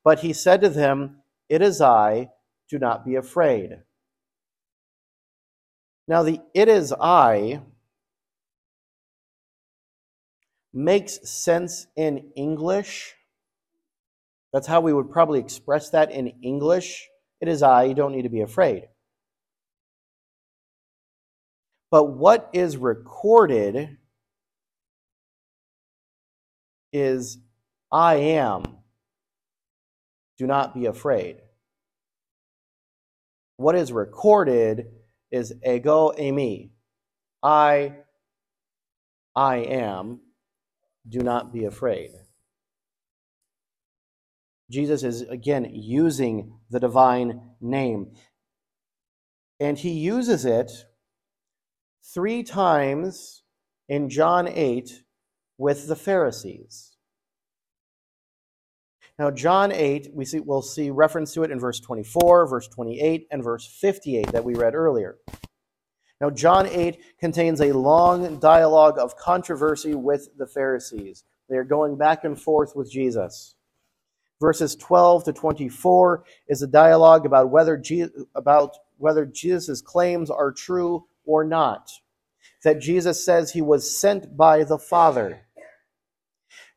But 0.04 0.20
he 0.20 0.34
said 0.34 0.62
to 0.62 0.70
them, 0.70 1.22
It 1.50 1.62
is 1.62 1.82
I, 1.82 2.30
do 2.74 2.80
not 2.80 3.06
be 3.06 3.16
afraid. 3.16 3.80
Now, 6.08 6.24
the 6.24 6.42
it 6.54 6.68
is 6.68 6.94
I 7.00 7.62
makes 10.74 11.30
sense 11.30 11.88
in 11.96 12.32
English 12.36 13.16
that's 14.54 14.68
how 14.68 14.82
we 14.82 14.94
would 14.94 15.10
probably 15.10 15.40
express 15.40 15.90
that 15.90 16.12
in 16.12 16.28
English. 16.44 17.10
It 17.42 17.48
is 17.48 17.64
I, 17.64 17.86
you 17.86 17.96
don't 17.96 18.12
need 18.12 18.22
to 18.22 18.30
be 18.30 18.42
afraid. 18.42 18.84
But 21.90 22.06
what 22.06 22.52
is 22.54 22.78
recorded 22.78 23.98
is 26.94 27.40
I 27.92 28.16
am. 28.16 28.64
Do 30.38 30.46
not 30.46 30.76
be 30.76 30.86
afraid. 30.86 31.38
What 33.58 33.76
is 33.76 33.92
recorded 33.92 34.88
is 35.32 35.54
ego 35.66 36.12
eimi. 36.18 36.72
I, 37.42 37.94
I 39.36 39.58
am. 39.58 40.22
Do 41.08 41.20
not 41.20 41.52
be 41.52 41.66
afraid. 41.66 42.12
Jesus 44.72 45.04
is 45.04 45.22
again 45.22 45.70
using 45.72 46.60
the 46.70 46.80
divine 46.80 47.42
name. 47.62 48.14
And 49.60 49.78
he 49.78 49.92
uses 49.92 50.46
it 50.46 50.72
three 52.14 52.44
times 52.44 53.44
in 53.88 54.10
John 54.10 54.48
8 54.48 55.04
with 55.58 55.88
the 55.88 55.96
Pharisees. 55.96 56.93
Now, 59.20 59.30
John 59.30 59.72
8, 59.72 60.10
we 60.14 60.26
see, 60.26 60.40
we'll 60.40 60.64
see 60.64 60.90
reference 60.90 61.34
to 61.34 61.44
it 61.44 61.52
in 61.52 61.60
verse 61.60 61.80
24, 61.80 62.48
verse 62.48 62.68
28, 62.68 63.28
and 63.32 63.44
verse 63.44 63.68
58 63.68 64.32
that 64.32 64.44
we 64.44 64.56
read 64.56 64.74
earlier. 64.74 65.18
Now, 66.20 66.32
John 66.32 66.68
8 66.68 66.98
contains 67.20 67.62
a 67.62 67.74
long 67.74 68.40
dialogue 68.40 68.98
of 68.98 69.16
controversy 69.16 69.94
with 69.94 70.30
the 70.38 70.48
Pharisees. 70.48 71.26
They 71.50 71.58
are 71.58 71.64
going 71.64 71.98
back 71.98 72.24
and 72.24 72.40
forth 72.40 72.76
with 72.76 72.92
Jesus. 72.92 73.56
Verses 74.42 74.76
12 74.76 75.26
to 75.26 75.34
24 75.34 76.24
is 76.48 76.62
a 76.62 76.68
dialogue 76.68 77.26
about 77.26 77.52
whether, 77.52 77.78
Je- 77.78 78.10
about 78.34 78.76
whether 78.98 79.26
Jesus' 79.26 79.82
claims 79.82 80.30
are 80.32 80.52
true 80.52 81.06
or 81.26 81.44
not. 81.44 81.92
That 82.64 82.80
Jesus 82.80 83.24
says 83.24 83.52
he 83.52 83.62
was 83.62 83.96
sent 83.96 84.36
by 84.36 84.64
the 84.64 84.80
Father. 84.80 85.43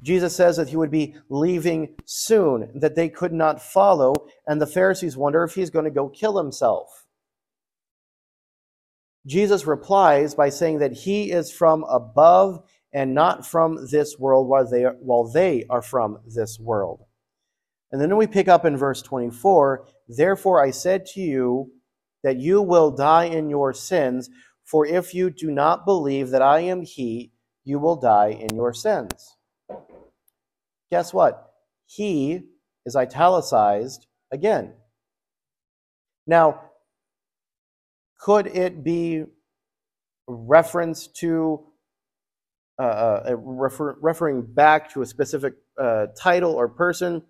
Jesus 0.07 0.37
says 0.37 0.57
that 0.57 0.69
he 0.69 0.77
would 0.77 0.93
be 0.93 1.17
leaving 1.29 1.97
soon, 2.05 2.71
that 2.77 2.95
they 2.95 3.09
could 3.09 3.33
not 3.33 3.61
follow, 3.61 4.15
and 4.47 4.61
the 4.61 4.67
Pharisees 4.67 5.17
wonder 5.17 5.43
if 5.43 5.57
he's 5.57 5.69
going 5.69 5.85
to 5.85 5.91
go 5.91 6.09
kill 6.09 6.39
himself. 6.39 7.07
Jesus 9.27 9.67
replies 9.67 10.33
by 10.37 10.49
saying 10.49 10.79
that 10.79 10.93
he 10.93 11.33
is 11.33 11.51
from 11.51 11.83
above 11.91 12.63
and 12.93 13.15
not 13.15 13.45
from 13.45 13.89
this 13.91 14.17
world 14.17 14.47
while 14.49 14.65
they 14.71 14.85
are, 14.85 14.95
while 15.01 15.25
they 15.25 15.65
are 15.69 15.83
from 15.83 16.21
this 16.25 16.61
world. 16.61 17.01
And 17.91 18.01
then 18.01 18.17
we 18.17 18.29
pick 18.29 18.47
up 18.47 18.65
in 18.65 18.77
verse 18.77 19.03
24 19.03 19.89
Therefore 20.07 20.65
I 20.65 20.71
said 20.71 21.05
to 21.15 21.21
you 21.21 21.73
that 22.23 22.37
you 22.37 22.63
will 22.63 22.93
die 22.93 23.25
in 23.25 23.51
your 23.51 23.73
sins, 23.73 24.31
for 24.65 24.87
if 24.87 25.15
you 25.15 25.31
do 25.31 25.51
not 25.51 25.85
believe 25.85 26.31
that 26.31 26.43
I 26.43 26.61
am 26.61 26.83
He, 26.83 27.33
you 27.65 27.81
will 27.81 27.97
die 27.97 28.29
in 28.29 28.55
your 28.55 28.73
sins. 28.73 29.36
Guess 30.91 31.13
what? 31.13 31.53
He 31.87 32.43
is 32.85 32.97
italicized 32.97 34.07
again. 34.33 34.75
Now, 36.27 36.61
could 38.21 38.47
it 38.47 38.83
be 38.83 39.25
reference 40.27 41.07
to 41.07 41.65
uh, 42.79 42.83
uh, 43.29 43.37
refer, 43.37 43.97
referring 44.01 44.43
back 44.43 44.93
to 44.93 45.03
a 45.03 45.07
specific 45.07 45.55
uh, 45.81 46.07
title 46.19 46.53
or 46.53 46.69
person? 46.69 47.23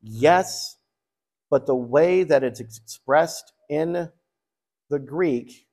Yes, 0.00 0.76
but 1.50 1.66
the 1.66 1.74
way 1.74 2.24
that 2.24 2.44
it's 2.44 2.60
expressed 2.60 3.52
in 3.68 4.10
the 4.90 4.98
Greek 4.98 5.66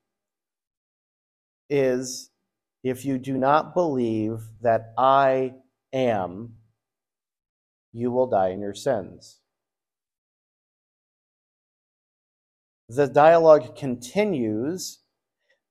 is 1.70 2.30
if 2.82 3.04
you 3.04 3.18
do 3.18 3.34
not 3.38 3.74
believe 3.74 4.40
that 4.62 4.92
I 4.98 5.54
am, 5.92 6.54
you 7.92 8.10
will 8.10 8.26
die 8.26 8.50
in 8.50 8.60
your 8.60 8.74
sins. 8.74 9.40
the 12.94 13.06
dialogue 13.06 13.74
continues. 13.76 14.98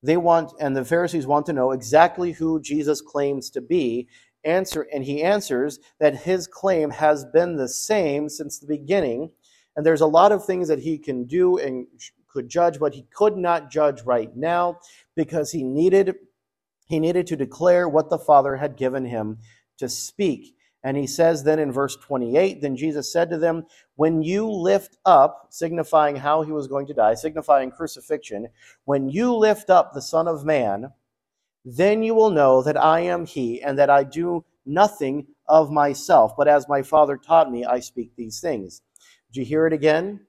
They 0.03 0.17
want, 0.17 0.53
and 0.59 0.75
the 0.75 0.85
Pharisees 0.85 1.27
want 1.27 1.45
to 1.47 1.53
know 1.53 1.71
exactly 1.71 2.31
who 2.31 2.59
Jesus 2.61 3.01
claims 3.01 3.49
to 3.51 3.61
be. 3.61 4.07
Answer, 4.43 4.87
and 4.91 5.03
he 5.03 5.21
answers 5.21 5.79
that 5.99 6.23
his 6.23 6.47
claim 6.47 6.89
has 6.89 7.25
been 7.25 7.57
the 7.57 7.69
same 7.69 8.27
since 8.27 8.57
the 8.57 8.65
beginning. 8.65 9.31
And 9.75 9.85
there's 9.85 10.01
a 10.01 10.07
lot 10.07 10.31
of 10.31 10.43
things 10.43 10.67
that 10.67 10.79
he 10.79 10.97
can 10.97 11.25
do 11.25 11.57
and 11.57 11.85
could 12.27 12.49
judge, 12.49 12.79
but 12.79 12.95
he 12.95 13.05
could 13.13 13.37
not 13.37 13.69
judge 13.69 14.01
right 14.01 14.35
now 14.35 14.79
because 15.15 15.51
he 15.51 15.63
needed 15.63 16.15
he 16.87 16.99
needed 16.99 17.25
to 17.27 17.37
declare 17.37 17.87
what 17.87 18.09
the 18.09 18.19
Father 18.19 18.57
had 18.57 18.75
given 18.75 19.05
him 19.05 19.37
to 19.77 19.87
speak. 19.87 20.57
And 20.83 20.97
he 20.97 21.05
says 21.05 21.43
then 21.43 21.59
in 21.59 21.71
verse 21.71 21.95
28 21.95 22.61
Then 22.61 22.75
Jesus 22.75 23.11
said 23.11 23.29
to 23.29 23.37
them, 23.37 23.65
When 23.95 24.23
you 24.23 24.49
lift 24.49 24.97
up, 25.05 25.47
signifying 25.49 26.15
how 26.15 26.41
he 26.41 26.51
was 26.51 26.67
going 26.67 26.87
to 26.87 26.93
die, 26.93 27.13
signifying 27.13 27.71
crucifixion, 27.71 28.47
when 28.85 29.09
you 29.09 29.35
lift 29.35 29.69
up 29.69 29.93
the 29.93 30.01
Son 30.01 30.27
of 30.27 30.43
Man, 30.43 30.91
then 31.63 32.01
you 32.01 32.15
will 32.15 32.31
know 32.31 32.63
that 32.63 32.81
I 32.81 33.01
am 33.01 33.25
he, 33.25 33.61
and 33.61 33.77
that 33.77 33.89
I 33.89 34.03
do 34.03 34.43
nothing 34.65 35.27
of 35.47 35.71
myself, 35.71 36.33
but 36.35 36.47
as 36.47 36.67
my 36.67 36.81
Father 36.81 37.17
taught 37.17 37.51
me, 37.51 37.65
I 37.65 37.79
speak 37.79 38.15
these 38.15 38.39
things. 38.39 38.81
Do 39.31 39.41
you 39.41 39.45
hear 39.45 39.67
it 39.67 39.73
again? 39.73 40.21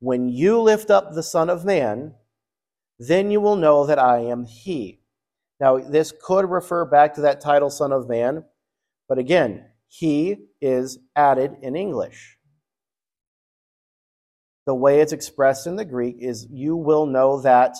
When 0.00 0.28
you 0.28 0.60
lift 0.60 0.90
up 0.90 1.12
the 1.12 1.22
Son 1.22 1.48
of 1.48 1.64
Man, 1.64 2.14
then 2.98 3.30
you 3.30 3.40
will 3.40 3.56
know 3.56 3.86
that 3.86 3.98
I 3.98 4.18
am 4.18 4.44
he. 4.44 5.00
Now, 5.60 5.78
this 5.78 6.12
could 6.22 6.50
refer 6.50 6.84
back 6.84 7.14
to 7.14 7.22
that 7.22 7.40
title, 7.40 7.70
Son 7.70 7.92
of 7.92 8.08
Man 8.08 8.44
but 9.12 9.18
again, 9.18 9.66
he 9.88 10.38
is 10.62 10.98
added 11.14 11.58
in 11.60 11.76
English. 11.76 12.38
The 14.64 14.74
way 14.74 15.02
it's 15.02 15.12
expressed 15.12 15.66
in 15.66 15.76
the 15.76 15.84
Greek 15.84 16.16
is 16.18 16.46
you 16.50 16.76
will 16.76 17.04
know 17.04 17.38
that 17.42 17.76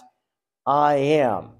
I 0.66 0.96
am. 0.96 1.52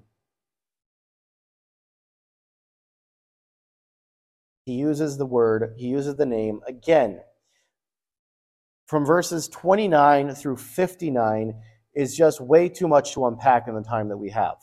He 4.67 4.75
uses 4.75 5.17
the 5.17 5.25
word, 5.25 5.73
he 5.79 5.87
uses 5.87 6.17
the 6.17 6.27
name 6.27 6.61
again. 6.69 7.23
From 8.85 9.07
verses 9.07 9.49
29 9.49 10.35
through 10.35 10.59
59 10.59 11.55
is 11.95 12.15
just 12.15 12.43
way 12.43 12.69
too 12.69 12.89
much 12.89 13.15
to 13.15 13.25
unpack 13.25 13.69
in 13.69 13.75
the 13.75 13.81
time 13.81 14.11
that 14.11 14.19
we 14.19 14.29
have. 14.33 14.57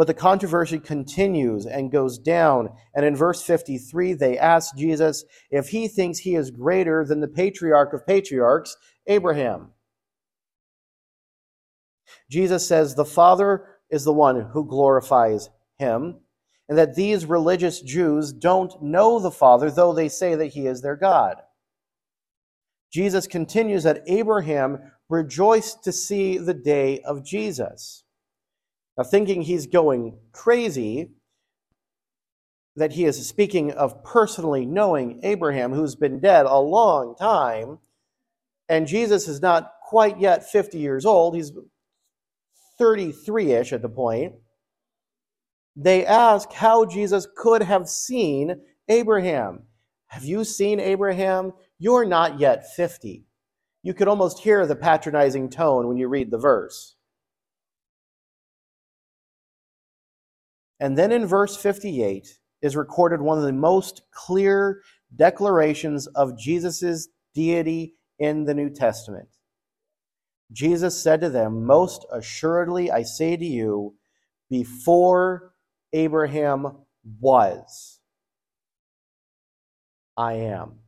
But 0.00 0.06
the 0.06 0.14
controversy 0.14 0.78
continues 0.78 1.66
and 1.66 1.92
goes 1.92 2.18
down. 2.18 2.70
And 2.94 3.04
in 3.04 3.14
verse 3.14 3.42
53, 3.42 4.14
they 4.14 4.38
ask 4.38 4.74
Jesus 4.74 5.26
if 5.50 5.68
he 5.68 5.88
thinks 5.88 6.20
he 6.20 6.36
is 6.36 6.50
greater 6.50 7.04
than 7.04 7.20
the 7.20 7.28
patriarch 7.28 7.92
of 7.92 8.06
patriarchs, 8.06 8.78
Abraham. 9.06 9.72
Jesus 12.30 12.66
says 12.66 12.94
the 12.94 13.04
Father 13.04 13.66
is 13.90 14.04
the 14.04 14.12
one 14.14 14.40
who 14.54 14.64
glorifies 14.66 15.50
him, 15.76 16.20
and 16.66 16.78
that 16.78 16.94
these 16.94 17.26
religious 17.26 17.82
Jews 17.82 18.32
don't 18.32 18.82
know 18.82 19.18
the 19.18 19.30
Father, 19.30 19.70
though 19.70 19.92
they 19.92 20.08
say 20.08 20.34
that 20.34 20.54
he 20.54 20.66
is 20.66 20.80
their 20.80 20.96
God. 20.96 21.36
Jesus 22.90 23.26
continues 23.26 23.82
that 23.82 24.04
Abraham 24.06 24.92
rejoiced 25.10 25.84
to 25.84 25.92
see 25.92 26.38
the 26.38 26.54
day 26.54 27.00
of 27.00 27.22
Jesus. 27.22 28.04
Thinking 29.04 29.42
he's 29.42 29.66
going 29.66 30.18
crazy, 30.32 31.10
that 32.76 32.92
he 32.92 33.04
is 33.04 33.26
speaking 33.26 33.72
of 33.72 34.02
personally 34.04 34.66
knowing 34.66 35.20
Abraham, 35.22 35.72
who's 35.72 35.96
been 35.96 36.20
dead 36.20 36.46
a 36.46 36.58
long 36.58 37.14
time, 37.16 37.78
and 38.68 38.86
Jesus 38.86 39.28
is 39.28 39.42
not 39.42 39.72
quite 39.82 40.20
yet 40.20 40.48
50 40.48 40.78
years 40.78 41.04
old, 41.04 41.34
he's 41.34 41.52
33 42.78 43.52
ish 43.52 43.72
at 43.72 43.82
the 43.82 43.88
point. 43.88 44.34
They 45.76 46.06
ask 46.06 46.52
how 46.52 46.84
Jesus 46.84 47.26
could 47.36 47.62
have 47.62 47.88
seen 47.88 48.60
Abraham. 48.88 49.64
Have 50.06 50.24
you 50.24 50.44
seen 50.44 50.80
Abraham? 50.80 51.52
You're 51.78 52.04
not 52.04 52.40
yet 52.40 52.72
50. 52.74 53.24
You 53.82 53.94
could 53.94 54.08
almost 54.08 54.40
hear 54.40 54.66
the 54.66 54.76
patronizing 54.76 55.48
tone 55.48 55.86
when 55.86 55.96
you 55.96 56.08
read 56.08 56.30
the 56.30 56.38
verse. 56.38 56.96
And 60.80 60.96
then 60.96 61.12
in 61.12 61.26
verse 61.26 61.56
58 61.56 62.38
is 62.62 62.74
recorded 62.74 63.20
one 63.20 63.38
of 63.38 63.44
the 63.44 63.52
most 63.52 64.02
clear 64.12 64.82
declarations 65.14 66.06
of 66.08 66.38
Jesus' 66.38 67.08
deity 67.34 67.94
in 68.18 68.44
the 68.44 68.54
New 68.54 68.70
Testament. 68.70 69.28
Jesus 70.52 71.00
said 71.00 71.20
to 71.20 71.28
them, 71.28 71.64
Most 71.64 72.04
assuredly 72.12 72.90
I 72.90 73.02
say 73.02 73.36
to 73.36 73.44
you, 73.44 73.94
before 74.48 75.52
Abraham 75.92 76.78
was, 77.20 78.00
I 80.16 80.34
am. 80.34 80.80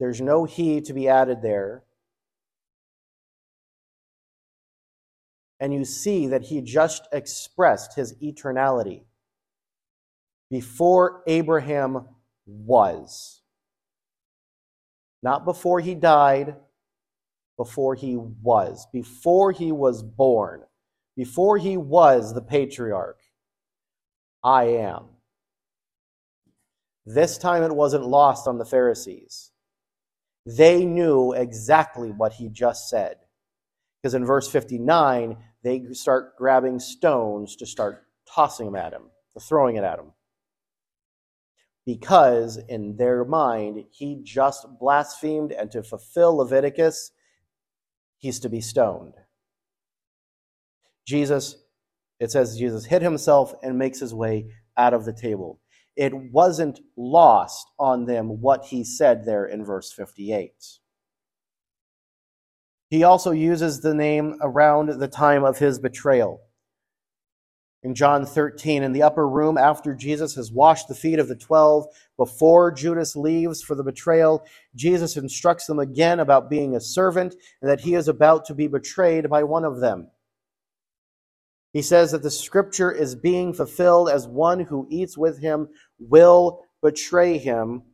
There's 0.00 0.20
no 0.20 0.44
he 0.44 0.80
to 0.80 0.92
be 0.92 1.08
added 1.08 1.42
there. 1.42 1.84
And 5.62 5.72
you 5.72 5.84
see 5.84 6.26
that 6.26 6.42
he 6.42 6.60
just 6.60 7.06
expressed 7.12 7.94
his 7.94 8.14
eternality 8.14 9.04
before 10.50 11.22
Abraham 11.28 12.08
was. 12.44 13.42
Not 15.22 15.44
before 15.44 15.78
he 15.78 15.94
died, 15.94 16.56
before 17.56 17.94
he 17.94 18.16
was, 18.16 18.88
before 18.92 19.52
he 19.52 19.70
was 19.70 20.02
born, 20.02 20.62
before 21.16 21.58
he 21.58 21.76
was 21.76 22.34
the 22.34 22.42
patriarch. 22.42 23.20
I 24.42 24.64
am. 24.64 25.04
This 27.06 27.38
time 27.38 27.62
it 27.62 27.76
wasn't 27.76 28.04
lost 28.04 28.48
on 28.48 28.58
the 28.58 28.64
Pharisees. 28.64 29.52
They 30.44 30.84
knew 30.84 31.32
exactly 31.32 32.10
what 32.10 32.32
he 32.32 32.48
just 32.48 32.88
said. 32.88 33.18
Because 34.02 34.14
in 34.14 34.24
verse 34.24 34.48
59, 34.48 35.36
they 35.62 35.84
start 35.92 36.36
grabbing 36.36 36.78
stones 36.80 37.56
to 37.56 37.66
start 37.66 38.04
tossing 38.32 38.66
them 38.66 38.76
at 38.76 38.92
him, 38.92 39.10
throwing 39.40 39.76
it 39.76 39.84
at 39.84 39.98
him. 39.98 40.12
Because 41.84 42.58
in 42.68 42.96
their 42.96 43.24
mind, 43.24 43.84
he 43.90 44.20
just 44.22 44.66
blasphemed, 44.78 45.52
and 45.52 45.70
to 45.72 45.82
fulfill 45.82 46.36
Leviticus, 46.36 47.10
he's 48.18 48.38
to 48.40 48.48
be 48.48 48.60
stoned. 48.60 49.14
Jesus, 51.06 51.56
it 52.20 52.30
says 52.30 52.56
Jesus 52.56 52.84
hid 52.84 53.02
himself 53.02 53.54
and 53.62 53.78
makes 53.78 53.98
his 53.98 54.14
way 54.14 54.46
out 54.76 54.94
of 54.94 55.04
the 55.04 55.12
table. 55.12 55.60
It 55.96 56.12
wasn't 56.32 56.80
lost 56.96 57.66
on 57.78 58.06
them 58.06 58.40
what 58.40 58.66
he 58.66 58.84
said 58.84 59.24
there 59.26 59.44
in 59.44 59.64
verse 59.64 59.92
58. 59.92 60.52
He 62.92 63.04
also 63.04 63.30
uses 63.30 63.80
the 63.80 63.94
name 63.94 64.36
around 64.42 64.90
the 65.00 65.08
time 65.08 65.44
of 65.44 65.56
his 65.56 65.78
betrayal. 65.78 66.42
In 67.82 67.94
John 67.94 68.26
13, 68.26 68.82
in 68.82 68.92
the 68.92 69.02
upper 69.02 69.26
room, 69.26 69.56
after 69.56 69.94
Jesus 69.94 70.34
has 70.34 70.52
washed 70.52 70.88
the 70.88 70.94
feet 70.94 71.18
of 71.18 71.26
the 71.26 71.34
twelve, 71.34 71.86
before 72.18 72.70
Judas 72.70 73.16
leaves 73.16 73.62
for 73.62 73.74
the 73.74 73.82
betrayal, 73.82 74.44
Jesus 74.74 75.16
instructs 75.16 75.64
them 75.64 75.78
again 75.78 76.20
about 76.20 76.50
being 76.50 76.76
a 76.76 76.82
servant 76.82 77.34
and 77.62 77.70
that 77.70 77.80
he 77.80 77.94
is 77.94 78.08
about 78.08 78.44
to 78.44 78.54
be 78.54 78.66
betrayed 78.66 79.30
by 79.30 79.42
one 79.42 79.64
of 79.64 79.80
them. 79.80 80.10
He 81.72 81.80
says 81.80 82.10
that 82.12 82.22
the 82.22 82.30
scripture 82.30 82.92
is 82.92 83.14
being 83.14 83.54
fulfilled 83.54 84.10
as 84.10 84.26
one 84.26 84.60
who 84.60 84.86
eats 84.90 85.16
with 85.16 85.40
him 85.40 85.68
will 85.98 86.66
betray 86.82 87.38
him. 87.38 87.84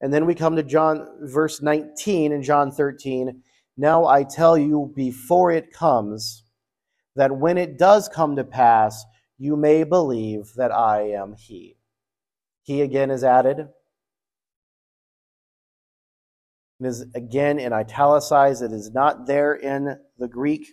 And 0.00 0.14
then 0.14 0.24
we 0.24 0.34
come 0.34 0.56
to 0.56 0.62
John 0.62 1.06
verse 1.20 1.60
19 1.60 2.32
in 2.32 2.42
John 2.42 2.70
13 2.72 3.42
now 3.76 4.06
I 4.06 4.22
tell 4.24 4.56
you 4.56 4.92
before 4.94 5.50
it 5.50 5.72
comes, 5.72 6.44
that 7.16 7.36
when 7.36 7.58
it 7.58 7.78
does 7.78 8.08
come 8.08 8.36
to 8.36 8.44
pass, 8.44 9.04
you 9.38 9.56
may 9.56 9.84
believe 9.84 10.52
that 10.56 10.72
I 10.72 11.10
am 11.10 11.34
He. 11.36 11.76
He 12.62 12.80
again 12.80 13.10
is 13.10 13.24
added. 13.24 13.68
It 16.80 16.86
is 16.86 17.06
again 17.14 17.58
in 17.58 17.72
italicized. 17.72 18.62
It 18.62 18.72
is 18.72 18.90
not 18.92 19.26
there 19.26 19.54
in 19.54 19.98
the 20.18 20.28
Greek. 20.28 20.66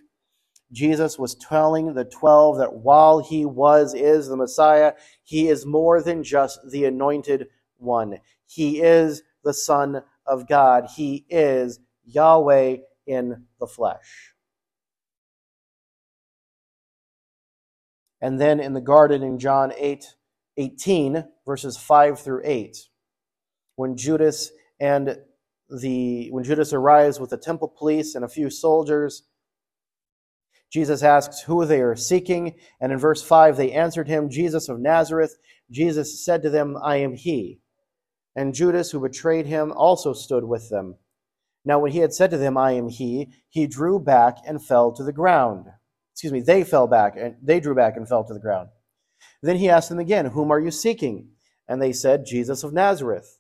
Jesus 0.72 1.20
was 1.20 1.36
telling 1.36 1.93
the 1.93 2.06
twelve 2.06 2.58
that 2.58 2.74
while 2.74 3.20
he 3.20 3.45
was, 3.45 3.93
is 3.93 4.28
the 4.28 4.38
Messiah, 4.38 4.93
he 5.24 5.49
is 5.49 5.66
more 5.66 6.02
than 6.02 6.24
just 6.24 6.60
the 6.72 6.86
anointed 6.86 7.47
one. 7.78 8.20
He 8.47 8.82
is 8.82 9.22
the 9.43 9.54
Son 9.54 10.02
of 10.26 10.47
God. 10.47 10.88
He 10.95 11.26
is 11.30 11.80
Yahweh 12.06 12.78
in 13.08 13.45
the 13.60 13.68
flesh. 13.68 14.34
And 18.22 18.39
then 18.39 18.60
in 18.60 18.74
the 18.74 18.82
garden 18.82 19.24
in 19.24 19.39
John 19.39 19.74
8, 19.76 20.06
18, 20.58 21.26
verses 21.45 21.78
5 21.78 22.20
through 22.20 22.41
8, 22.43 22.78
when 23.76 23.97
Judas 23.97 24.52
and 24.80 25.18
the 25.70 26.30
when 26.32 26.43
Judas 26.43 26.74
arrives 26.74 27.20
with 27.20 27.30
the 27.30 27.38
temple 27.38 27.74
police 27.76 28.14
and 28.14 28.26
a 28.26 28.30
few 28.30 28.49
soldiers, 28.49 29.24
Jesus 30.72 31.04
asks 31.04 31.41
who 31.41 31.66
they 31.66 31.82
are 31.82 31.95
seeking, 31.95 32.56
and 32.80 32.91
in 32.91 32.97
verse 32.97 33.22
5 33.22 33.58
they 33.58 33.72
answered 33.72 34.08
him, 34.08 34.30
Jesus 34.30 34.70
of 34.70 34.80
Nazareth. 34.80 35.38
Jesus 35.70 36.24
said 36.24 36.41
to 36.43 36.49
them, 36.49 36.78
I 36.82 36.97
am 36.97 37.14
he. 37.14 37.60
And 38.36 38.54
Judas, 38.54 38.91
who 38.91 39.02
betrayed 39.02 39.45
him, 39.45 39.72
also 39.72 40.14
stood 40.14 40.43
with 40.43 40.70
them. 40.70 40.95
Now, 41.64 41.80
when 41.80 41.91
he 41.91 41.99
had 41.99 42.14
said 42.14 42.32
to 42.32 42.38
them, 42.38 42.57
I 42.57 42.72
am 42.74 42.89
he, 42.89 43.30
he 43.49 43.68
drew 43.68 43.99
back 43.99 44.38
and 44.45 44.64
fell 44.64 44.91
to 44.93 45.03
the 45.03 45.14
ground. 45.14 45.68
Excuse 46.14 46.34
me, 46.34 46.41
they 46.41 46.64
fell 46.64 46.88
back, 46.88 47.16
and 47.16 47.36
they 47.41 47.59
drew 47.59 47.76
back 47.76 47.97
and 47.97 48.07
fell 48.07 48.24
to 48.24 48.34
the 48.34 48.39
ground. 48.39 48.70
Then 49.43 49.57
he 49.57 49.70
asked 49.70 49.89
them 49.89 49.99
again, 49.99 50.28
Whom 50.28 50.51
are 50.51 50.59
you 50.59 50.72
seeking? 50.72 51.30
And 51.68 51.82
they 51.82 51.93
said, 51.93 52.26
Jesus 52.26 52.64
of 52.64 52.74
Nazareth. 52.74 53.39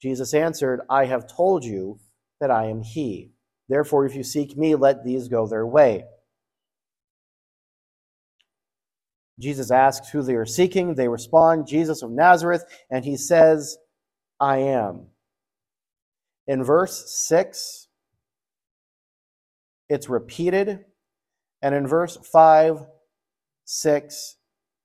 Jesus 0.00 0.32
answered, 0.32 0.80
I 0.88 1.04
have 1.04 1.26
told 1.26 1.64
you 1.64 2.00
that 2.40 2.50
I 2.50 2.66
am 2.66 2.82
he. 2.82 3.32
Therefore, 3.68 4.06
if 4.06 4.14
you 4.14 4.24
seek 4.24 4.56
me, 4.56 4.74
let 4.74 5.04
these 5.04 5.28
go 5.28 5.46
their 5.46 5.66
way. 5.66 6.04
Jesus 9.38 9.70
asks 9.70 10.08
who 10.10 10.22
they 10.22 10.34
are 10.34 10.46
seeking. 10.46 10.94
They 10.94 11.08
respond, 11.08 11.66
Jesus 11.66 12.02
of 12.02 12.10
Nazareth, 12.10 12.64
and 12.90 13.04
he 13.04 13.16
says, 13.16 13.78
I 14.38 14.58
am. 14.58 15.06
In 16.46 16.64
verse 16.64 17.12
6, 17.28 17.88
it's 19.88 20.08
repeated. 20.08 20.84
And 21.62 21.74
in 21.74 21.86
verse 21.86 22.16
5, 22.16 22.86
6, 23.64 24.36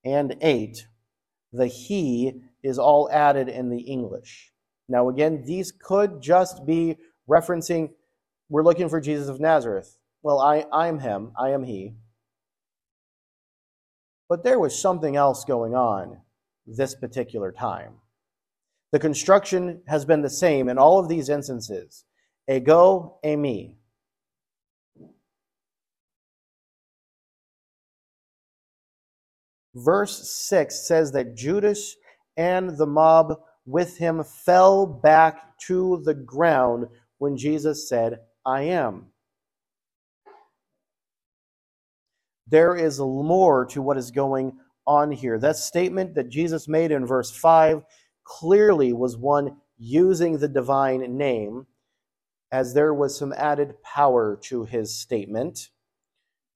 and 0.03 0.35
8, 0.41 0.87
the 1.51 1.67
he 1.67 2.41
is 2.63 2.77
all 2.77 3.09
added 3.11 3.49
in 3.49 3.69
the 3.69 3.81
English. 3.81 4.51
Now, 4.87 5.09
again, 5.09 5.43
these 5.45 5.71
could 5.71 6.21
just 6.21 6.65
be 6.65 6.97
referencing, 7.29 7.91
we're 8.49 8.63
looking 8.63 8.89
for 8.89 9.01
Jesus 9.01 9.29
of 9.29 9.39
Nazareth. 9.39 9.97
Well, 10.21 10.39
I, 10.39 10.65
I'm 10.71 10.99
him, 10.99 11.31
I 11.39 11.49
am 11.49 11.63
he. 11.63 11.95
But 14.27 14.43
there 14.43 14.59
was 14.59 14.79
something 14.79 15.15
else 15.15 15.45
going 15.45 15.75
on 15.75 16.21
this 16.65 16.95
particular 16.95 17.51
time. 17.51 17.95
The 18.91 18.99
construction 18.99 19.81
has 19.87 20.05
been 20.05 20.21
the 20.21 20.29
same 20.29 20.69
in 20.69 20.77
all 20.77 20.99
of 20.99 21.09
these 21.09 21.29
instances 21.29 22.05
ego, 22.49 23.19
eimi. 23.25 23.75
Verse 29.73 30.29
6 30.47 30.87
says 30.87 31.11
that 31.11 31.35
Judas 31.35 31.95
and 32.37 32.77
the 32.77 32.85
mob 32.85 33.35
with 33.65 33.97
him 33.97 34.23
fell 34.23 34.85
back 34.85 35.57
to 35.67 36.01
the 36.05 36.13
ground 36.13 36.87
when 37.17 37.35
Jesus 37.35 37.89
said, 37.89 38.19
I 38.45 38.61
am. 38.63 39.07
There 42.47 42.75
is 42.75 42.99
more 42.99 43.65
to 43.67 43.81
what 43.81 43.97
is 43.97 44.11
going 44.11 44.53
on 44.85 45.11
here. 45.11 45.39
That 45.39 45.57
statement 45.57 46.13
that 46.15 46.29
Jesus 46.29 46.67
made 46.67 46.91
in 46.91 47.05
verse 47.05 47.31
5 47.31 47.83
clearly 48.25 48.91
was 48.91 49.15
one 49.15 49.57
using 49.77 50.39
the 50.39 50.47
divine 50.49 51.17
name, 51.17 51.67
as 52.51 52.73
there 52.73 52.93
was 52.93 53.17
some 53.17 53.33
added 53.33 53.81
power 53.81 54.37
to 54.43 54.65
his 54.65 54.93
statement, 54.99 55.69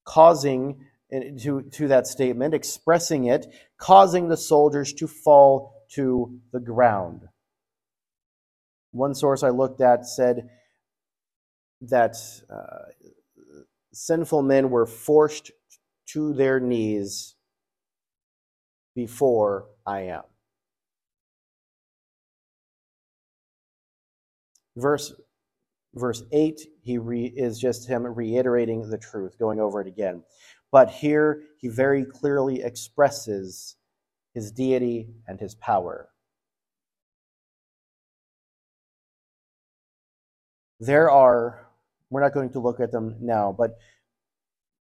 causing 0.04 0.84
to, 1.10 1.62
to 1.72 1.88
that 1.88 2.06
statement, 2.06 2.54
expressing 2.54 3.24
it, 3.24 3.46
causing 3.78 4.28
the 4.28 4.36
soldiers 4.36 4.92
to 4.92 5.06
fall 5.06 5.74
to 5.92 6.38
the 6.52 6.60
ground. 6.60 7.22
One 8.92 9.14
source 9.14 9.42
I 9.42 9.50
looked 9.50 9.80
at 9.80 10.06
said 10.06 10.48
that 11.80 12.16
uh, 12.48 12.90
sinful 13.92 14.42
men 14.42 14.70
were 14.70 14.86
forced 14.86 15.50
to 16.06 16.32
their 16.32 16.60
knees 16.60 17.34
before 18.94 19.66
I 19.86 20.02
am. 20.02 20.22
Verse 24.76 25.12
verse 25.94 26.22
8 26.32 26.60
he 26.82 26.98
re, 26.98 27.26
is 27.36 27.58
just 27.58 27.88
him 27.88 28.06
reiterating 28.06 28.88
the 28.88 28.98
truth, 28.98 29.38
going 29.38 29.60
over 29.60 29.80
it 29.80 29.86
again. 29.86 30.22
But 30.70 30.90
here 30.90 31.42
he 31.58 31.68
very 31.68 32.04
clearly 32.04 32.62
expresses 32.62 33.76
his 34.34 34.52
deity 34.52 35.08
and 35.26 35.40
his 35.40 35.54
power. 35.56 36.08
There 40.78 41.10
are, 41.10 41.66
we're 42.08 42.22
not 42.22 42.32
going 42.32 42.50
to 42.50 42.60
look 42.60 42.80
at 42.80 42.92
them 42.92 43.16
now, 43.20 43.54
but 43.56 43.76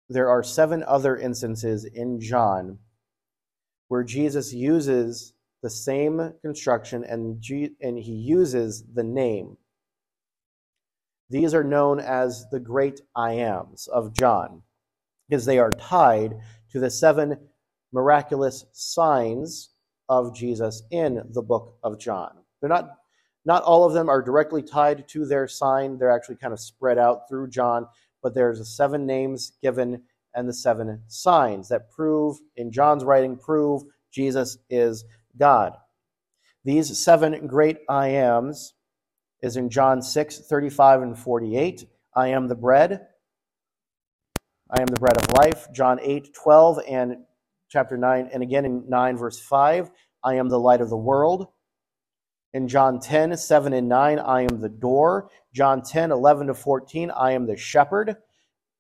there 0.10 0.30
are 0.30 0.44
seven 0.44 0.84
other 0.84 1.16
instances 1.16 1.86
in 1.86 2.20
John 2.20 2.80
where 3.88 4.04
Jesus 4.04 4.54
uses 4.54 5.34
the 5.62 5.70
same 5.70 6.34
construction 6.42 7.04
and, 7.04 7.42
G, 7.42 7.70
and 7.82 7.98
he 7.98 8.12
uses 8.12 8.84
the 8.94 9.04
name. 9.04 9.58
These 11.30 11.54
are 11.54 11.64
known 11.64 12.00
as 12.00 12.50
the 12.52 12.60
great 12.60 13.02
I 13.16 13.34
ams 13.34 13.88
of 13.88 14.14
John 14.14 14.64
because 15.28 15.46
they 15.46 15.60
are 15.60 15.72
tied 15.72 16.38
to 16.72 16.80
the 16.80 16.90
seven 16.90 17.38
miraculous 17.92 18.66
signs 18.72 19.70
of 20.10 20.36
Jesus 20.36 20.84
in 20.92 21.22
the 21.34 21.42
book 21.42 21.78
of 21.84 22.00
John. 22.00 22.32
They're 22.62 22.70
not 22.70 22.92
not 23.46 23.64
all 23.64 23.86
of 23.86 23.94
them 23.94 24.10
are 24.10 24.22
directly 24.22 24.62
tied 24.62 25.08
to 25.10 25.26
their 25.26 25.48
sign. 25.48 25.98
They're 25.98 26.12
actually 26.12 26.36
kind 26.36 26.54
of 26.54 26.60
spread 26.60 26.98
out 26.98 27.30
through 27.30 27.50
John, 27.50 27.88
but 28.22 28.34
there's 28.34 28.60
the 28.60 28.66
seven 28.66 29.06
names 29.06 29.54
given 29.62 30.04
and 30.36 30.50
the 30.50 30.54
seven 30.54 31.02
signs 31.08 31.70
that 31.70 31.90
prove, 31.90 32.38
in 32.58 32.72
John's 32.72 33.06
writing, 33.06 33.38
prove 33.38 33.84
Jesus 34.12 34.58
is 34.70 35.06
God. 35.38 35.74
These 36.66 37.00
seven 37.00 37.48
great 37.48 37.78
I 37.88 38.10
ams 38.10 38.74
is 39.42 39.58
in 39.58 39.70
John 39.70 40.02
6, 40.02 40.40
35 40.40 41.02
and 41.02 41.18
48. 41.18 41.86
I 42.16 42.30
am 42.30 42.48
the 42.48 42.56
bread. 42.56 43.08
I 44.70 44.82
am 44.82 44.88
the 44.88 45.00
bread 45.00 45.18
of 45.18 45.32
life. 45.34 45.68
John 45.74 46.00
8, 46.02 46.34
12 46.34 46.80
and 46.90 47.18
chapter 47.70 47.98
9, 47.98 48.30
and 48.34 48.44
again 48.44 48.66
in 48.66 48.90
9, 48.90 49.18
verse 49.18 49.40
5. 49.40 49.92
I 50.24 50.36
am 50.36 50.50
the 50.50 50.60
light 50.60 50.82
of 50.82 50.90
the 50.90 50.98
world. 50.98 51.48
In 52.54 52.68
John 52.68 53.00
10, 53.00 53.38
7 53.38 53.74
and 53.74 53.88
9, 53.88 54.20
I 54.20 54.42
am 54.42 54.60
the 54.60 54.70
door. 54.70 55.30
John 55.54 55.82
10, 55.82 56.12
11 56.12 56.48
to 56.48 56.54
14, 56.54 57.12
I 57.12 57.32
am 57.32 57.46
the 57.46 57.56
shepherd. 57.56 58.16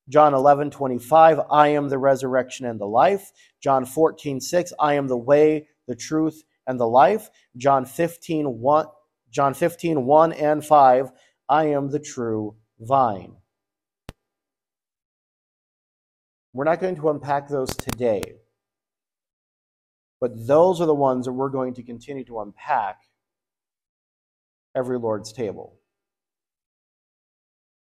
John 0.10 0.34
11, 0.34 0.72
25, 0.72 1.41
I 1.51 1.68
am 1.70 1.89
the 1.89 1.97
resurrection 1.97 2.66
and 2.66 2.80
the 2.80 2.88
life. 2.88 3.32
John 3.62 3.86
14, 3.86 4.39
6, 4.39 4.74
I 4.80 4.93
am 4.93 5.08
the 5.08 5.18
way, 5.18 5.68
the 5.88 5.95
truth, 5.95 6.43
and 6.66 6.80
the 6.80 6.88
life. 6.88 7.30
John 7.58 7.86
15, 7.86 8.60
1, 8.60 8.86
John 9.32 9.54
15, 9.54 10.06
1 10.06 10.34
and 10.34 10.66
5, 10.66 11.12
I 11.50 11.66
am 11.66 11.92
the 11.92 12.00
true 12.00 12.56
vine. 12.80 13.36
We're 16.54 16.66
not 16.66 16.80
going 16.80 16.96
to 16.96 17.10
unpack 17.10 17.48
those 17.48 17.76
today, 17.76 18.22
but 20.20 20.48
those 20.48 20.82
are 20.82 20.88
the 20.88 20.96
ones 20.96 21.26
that 21.26 21.34
we're 21.34 21.50
going 21.50 21.76
to 21.76 21.84
continue 21.84 22.24
to 22.26 22.40
unpack 22.40 22.98
every 24.76 24.98
Lord's 24.98 25.32
table. 25.32 25.80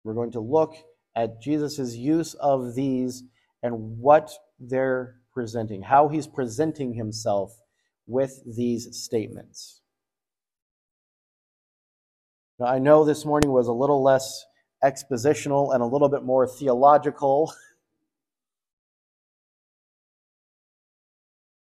We're 0.03 0.13
going 0.13 0.31
to 0.31 0.39
look 0.39 0.75
at 1.15 1.41
Jesus' 1.41 1.95
use 1.95 2.33
of 2.35 2.75
these 2.75 3.23
and 3.61 3.97
what 3.97 4.31
they're 4.59 5.17
presenting, 5.33 5.81
how 5.83 6.07
he's 6.07 6.27
presenting 6.27 6.93
himself 6.93 7.59
with 8.07 8.41
these 8.45 8.87
statements. 8.97 9.80
Now, 12.61 12.67
I 12.67 12.77
know 12.77 13.03
this 13.03 13.25
morning 13.25 13.51
was 13.51 13.67
a 13.67 13.73
little 13.73 14.03
less 14.03 14.45
expositional 14.83 15.73
and 15.73 15.81
a 15.81 15.85
little 15.87 16.09
bit 16.09 16.21
more 16.21 16.45
theological, 16.45 17.51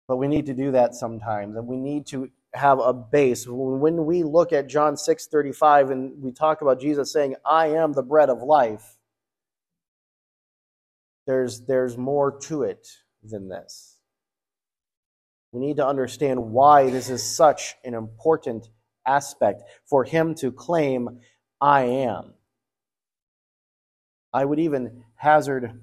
but 0.09 0.19
we 0.19 0.29
need 0.29 0.45
to 0.45 0.53
do 0.53 0.73
that 0.73 0.95
sometimes, 0.95 1.57
and 1.57 1.67
we 1.67 1.79
need 1.79 2.07
to 2.09 2.29
have 2.53 2.81
a 2.81 2.93
base. 2.93 3.47
When 3.49 4.05
we 4.05 4.23
look 4.23 4.53
at 4.53 4.67
John 4.67 4.97
6:35 4.97 5.91
and 5.91 6.23
we 6.23 6.33
talk 6.33 6.61
about 6.61 6.79
Jesus 6.81 7.11
saying, 7.11 7.37
"I 7.47 7.69
am 7.69 7.95
the 7.95 8.03
bread 8.03 8.29
of 8.29 8.43
life," 8.43 8.99
there's 11.27 11.63
there's 11.63 11.97
more 11.97 12.31
to 12.41 12.63
it 12.65 12.87
than 13.23 13.49
this. 13.49 13.97
We 15.51 15.61
need 15.61 15.79
to 15.79 15.87
understand 15.87 16.53
why 16.53 16.91
this 16.91 17.09
is 17.09 17.23
such 17.23 17.77
an 17.85 17.95
important 17.95 18.69
aspect 19.07 19.63
for 19.85 20.05
him 20.05 20.35
to 20.37 20.53
claim, 20.53 21.21
"I 21.61 21.83
am." 21.83 22.35
I 24.33 24.45
would 24.45 24.61
even 24.61 25.05
hazard 25.17 25.81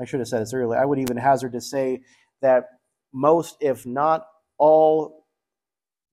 I 0.00 0.04
should 0.04 0.20
have 0.20 0.28
said 0.28 0.42
this 0.42 0.54
earlier. 0.54 0.78
I 0.78 0.84
would 0.84 0.98
even 0.98 1.16
hazard 1.16 1.52
to 1.52 1.60
say 1.60 2.02
that 2.42 2.64
most, 3.12 3.56
if 3.60 3.86
not 3.86 4.26
all, 4.58 5.26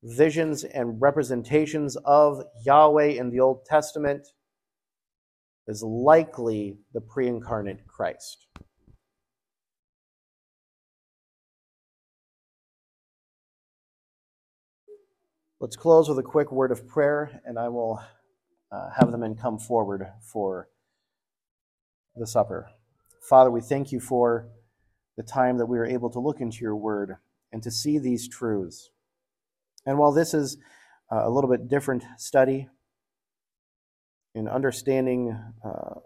visions 0.03 0.63
and 0.63 1.01
representations 1.01 1.95
of 2.05 2.43
Yahweh 2.63 3.09
in 3.19 3.29
the 3.29 3.39
Old 3.39 3.65
Testament 3.65 4.27
is 5.67 5.83
likely 5.83 6.77
the 6.93 7.01
pre 7.01 7.27
incarnate 7.27 7.87
Christ. 7.87 8.47
Let's 15.61 15.75
close 15.75 16.09
with 16.09 16.17
a 16.17 16.23
quick 16.23 16.51
word 16.51 16.71
of 16.71 16.87
prayer, 16.87 17.39
and 17.45 17.59
I 17.59 17.69
will 17.69 18.01
uh, 18.71 18.89
have 18.97 19.11
the 19.11 19.17
men 19.19 19.35
come 19.35 19.59
forward 19.59 20.07
for 20.19 20.69
the 22.15 22.25
supper. 22.25 22.71
Father, 23.29 23.51
we 23.51 23.61
thank 23.61 23.91
you 23.91 23.99
for 23.99 24.47
the 25.17 25.21
time 25.21 25.59
that 25.59 25.67
we 25.67 25.77
are 25.77 25.85
able 25.85 26.09
to 26.09 26.19
look 26.19 26.41
into 26.41 26.61
your 26.61 26.75
word 26.75 27.17
and 27.51 27.61
to 27.61 27.69
see 27.69 27.99
these 27.99 28.27
truths. 28.27 28.89
And 29.85 29.99
while 29.99 30.11
this 30.11 30.33
is 30.33 30.57
uh, 31.11 31.27
a 31.27 31.29
little 31.29 31.47
bit 31.47 31.67
different 31.67 32.05
study 32.17 32.67
in 34.33 34.47
understanding, 34.47 35.39
uh, 35.63 35.99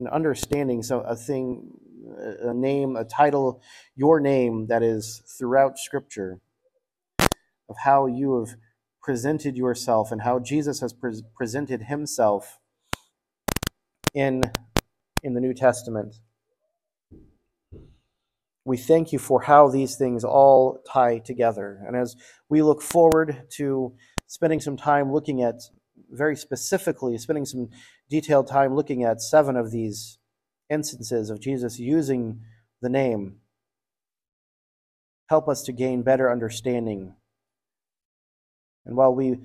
in 0.00 0.08
understanding 0.08 0.82
so 0.82 1.02
a 1.02 1.14
thing, 1.14 1.70
a 2.42 2.52
name, 2.52 2.96
a 2.96 3.04
title, 3.04 3.62
your 3.94 4.18
name 4.18 4.66
that 4.66 4.82
is 4.82 5.22
throughout 5.38 5.78
Scripture 5.78 6.40
of 7.68 7.76
how 7.84 8.06
you 8.06 8.38
have 8.38 8.56
presented 9.02 9.56
yourself 9.56 10.10
and 10.10 10.22
how 10.22 10.38
Jesus 10.38 10.80
has 10.80 10.92
pre- 10.92 11.22
presented 11.36 11.82
himself 11.84 12.58
in, 14.14 14.42
in 15.22 15.34
the 15.34 15.40
New 15.40 15.54
Testament. 15.54 16.16
We 18.64 18.76
thank 18.76 19.12
you 19.12 19.18
for 19.18 19.42
how 19.42 19.68
these 19.68 19.96
things 19.96 20.24
all 20.24 20.82
tie 20.86 21.18
together. 21.18 21.82
And 21.86 21.96
as 21.96 22.16
we 22.50 22.62
look 22.62 22.82
forward 22.82 23.46
to 23.56 23.94
spending 24.26 24.60
some 24.60 24.76
time 24.76 25.10
looking 25.10 25.42
at, 25.42 25.54
very 26.10 26.36
specifically, 26.36 27.16
spending 27.16 27.46
some 27.46 27.70
detailed 28.10 28.46
time 28.46 28.74
looking 28.74 29.04
at 29.04 29.22
seven 29.22 29.56
of 29.56 29.70
these 29.70 30.18
instances 30.68 31.30
of 31.30 31.40
Jesus 31.40 31.78
using 31.78 32.40
the 32.82 32.90
name, 32.90 33.36
help 35.30 35.48
us 35.48 35.62
to 35.62 35.72
gain 35.72 36.02
better 36.02 36.30
understanding 36.30 37.14
and 38.88 38.96
while 38.96 39.14
we, 39.14 39.38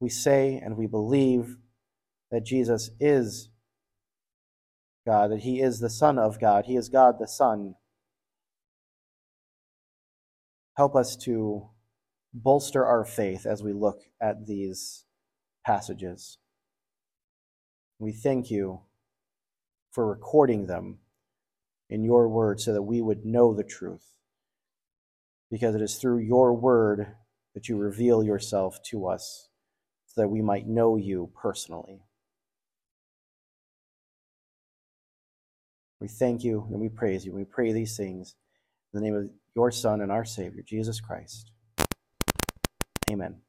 we 0.00 0.10
say 0.10 0.60
and 0.62 0.76
we 0.76 0.86
believe 0.86 1.56
that 2.30 2.44
Jesus 2.44 2.90
is 3.00 3.48
God, 5.06 5.30
that 5.30 5.40
he 5.40 5.62
is 5.62 5.80
the 5.80 5.88
Son 5.88 6.18
of 6.18 6.38
God, 6.38 6.66
he 6.66 6.76
is 6.76 6.90
God 6.90 7.18
the 7.18 7.26
Son, 7.26 7.74
help 10.76 10.94
us 10.94 11.16
to 11.16 11.70
bolster 12.34 12.84
our 12.84 13.06
faith 13.06 13.46
as 13.46 13.62
we 13.62 13.72
look 13.72 14.00
at 14.20 14.46
these 14.46 15.06
passages. 15.64 16.36
We 17.98 18.12
thank 18.12 18.50
you 18.50 18.82
for 19.90 20.06
recording 20.06 20.66
them 20.66 20.98
in 21.88 22.04
your 22.04 22.28
word 22.28 22.60
so 22.60 22.74
that 22.74 22.82
we 22.82 23.00
would 23.00 23.24
know 23.24 23.54
the 23.54 23.64
truth 23.64 24.17
because 25.50 25.74
it 25.74 25.82
is 25.82 25.96
through 25.96 26.18
your 26.18 26.52
word 26.54 27.14
that 27.54 27.68
you 27.68 27.76
reveal 27.76 28.22
yourself 28.22 28.82
to 28.84 29.06
us 29.06 29.48
so 30.06 30.20
that 30.20 30.28
we 30.28 30.42
might 30.42 30.66
know 30.66 30.96
you 30.96 31.30
personally. 31.34 32.02
We 36.00 36.08
thank 36.08 36.44
you 36.44 36.66
and 36.70 36.80
we 36.80 36.88
praise 36.88 37.26
you. 37.26 37.32
We 37.32 37.44
pray 37.44 37.72
these 37.72 37.96
things 37.96 38.36
in 38.92 39.00
the 39.00 39.04
name 39.04 39.16
of 39.16 39.30
your 39.54 39.70
Son 39.70 40.00
and 40.00 40.12
our 40.12 40.24
Savior, 40.24 40.62
Jesus 40.62 41.00
Christ. 41.00 41.50
Amen. 43.10 43.40